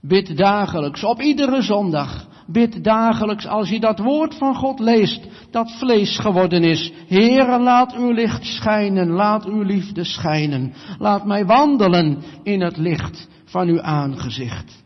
Bid 0.00 0.36
dagelijks. 0.36 1.04
Op 1.04 1.20
iedere 1.20 1.62
zondag. 1.62 2.30
Bid 2.46 2.84
dagelijks 2.84 3.46
als 3.46 3.68
je 3.68 3.80
dat 3.80 3.98
woord 3.98 4.34
van 4.34 4.54
God 4.54 4.78
leest, 4.78 5.26
dat 5.50 5.72
vlees 5.78 6.18
geworden 6.18 6.64
is. 6.64 6.92
Heere, 7.06 7.58
laat 7.58 7.94
uw 7.94 8.10
licht 8.10 8.44
schijnen, 8.44 9.08
laat 9.08 9.44
uw 9.44 9.62
liefde 9.62 10.04
schijnen. 10.04 10.72
Laat 10.98 11.26
mij 11.26 11.46
wandelen 11.46 12.22
in 12.42 12.60
het 12.60 12.76
licht 12.76 13.28
van 13.44 13.68
uw 13.68 13.82
aangezicht 13.82 14.81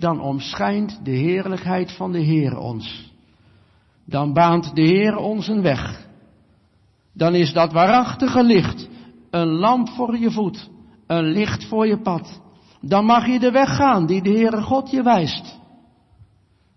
dan 0.00 0.20
omschijnt 0.20 1.00
de 1.02 1.10
heerlijkheid 1.10 1.92
van 1.92 2.12
de 2.12 2.20
Heer 2.20 2.58
ons. 2.58 3.12
Dan 4.06 4.32
baant 4.32 4.74
de 4.74 4.82
Heer 4.82 5.16
ons 5.16 5.48
een 5.48 5.62
weg. 5.62 6.08
Dan 7.14 7.34
is 7.34 7.52
dat 7.52 7.72
waarachtige 7.72 8.42
licht 8.42 8.88
een 9.30 9.48
lamp 9.48 9.88
voor 9.88 10.18
je 10.18 10.30
voet, 10.30 10.70
een 11.06 11.24
licht 11.24 11.64
voor 11.64 11.86
je 11.86 12.00
pad. 12.00 12.40
Dan 12.80 13.04
mag 13.04 13.26
je 13.26 13.38
de 13.38 13.50
weg 13.50 13.76
gaan 13.76 14.06
die 14.06 14.22
de 14.22 14.30
Heere 14.30 14.62
God 14.62 14.90
je 14.90 15.02
wijst. 15.02 15.58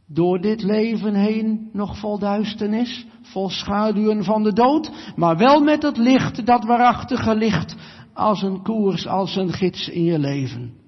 Door 0.07 0.41
dit 0.41 0.63
leven 0.63 1.13
heen 1.13 1.69
nog 1.73 1.97
vol 1.97 2.19
duisternis, 2.19 3.05
vol 3.21 3.49
schaduwen 3.49 4.23
van 4.23 4.43
de 4.43 4.53
dood, 4.53 4.91
maar 5.15 5.37
wel 5.37 5.61
met 5.61 5.83
het 5.83 5.97
licht, 5.97 6.45
dat 6.45 6.65
waarachtige 6.65 7.35
licht, 7.35 7.75
als 8.13 8.41
een 8.41 8.61
koers, 8.61 9.07
als 9.07 9.35
een 9.35 9.53
gids 9.53 9.89
in 9.89 10.03
je 10.03 10.19
leven. 10.19 10.82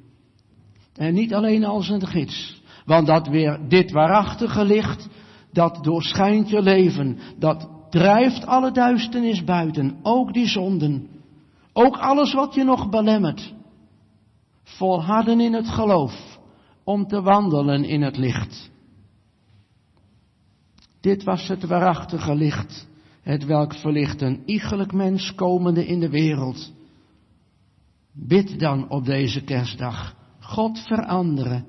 En 0.96 1.14
niet 1.14 1.34
alleen 1.34 1.64
als 1.64 1.90
een 1.90 2.08
gids. 2.08 2.62
Want 2.86 3.08
dat 3.08 3.28
weer, 3.28 3.60
dit 3.68 3.92
waarachtige 3.92 4.66
licht, 4.66 5.08
dat 5.52 5.84
doorschijnt 5.84 6.50
je 6.50 6.62
leven. 6.62 7.20
Dat 7.38 7.70
drijft 7.90 8.46
alle 8.46 8.72
duisternis 8.72 9.44
buiten. 9.44 10.00
Ook 10.02 10.34
die 10.34 10.48
zonden. 10.48 11.10
Ook 11.74 11.98
alles 11.98 12.34
wat 12.34 12.54
je 12.54 12.64
nog 12.64 12.90
belemmert. 12.90 13.54
Volharden 14.64 15.40
in 15.40 15.54
het 15.54 15.68
geloof. 15.68 16.40
Om 16.84 17.08
te 17.08 17.22
wandelen 17.22 17.84
in 17.84 18.02
het 18.02 18.18
licht. 18.18 18.72
Dit 21.02 21.24
was 21.24 21.48
het 21.48 21.64
waarachtige 21.64 22.36
licht. 22.36 22.88
Het 23.22 23.46
welk 23.46 23.74
verlicht 23.74 24.22
een 24.22 24.44
iegelijk 24.46 24.94
mens 24.94 25.36
komende 25.36 25.86
in 25.86 26.00
de 26.00 26.10
wereld. 26.10 26.72
Bid 28.14 28.60
dan 28.60 28.90
op 28.90 29.06
deze 29.06 29.44
kerstdag 29.44 30.16
God 30.48 30.80
veranderen 30.80 31.66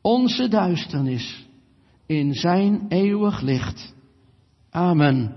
onze 0.00 0.48
duisternis 0.48 1.46
in 2.06 2.32
zijn 2.32 2.86
eeuwig 2.88 3.40
licht. 3.40 3.94
Amen. 4.70 5.34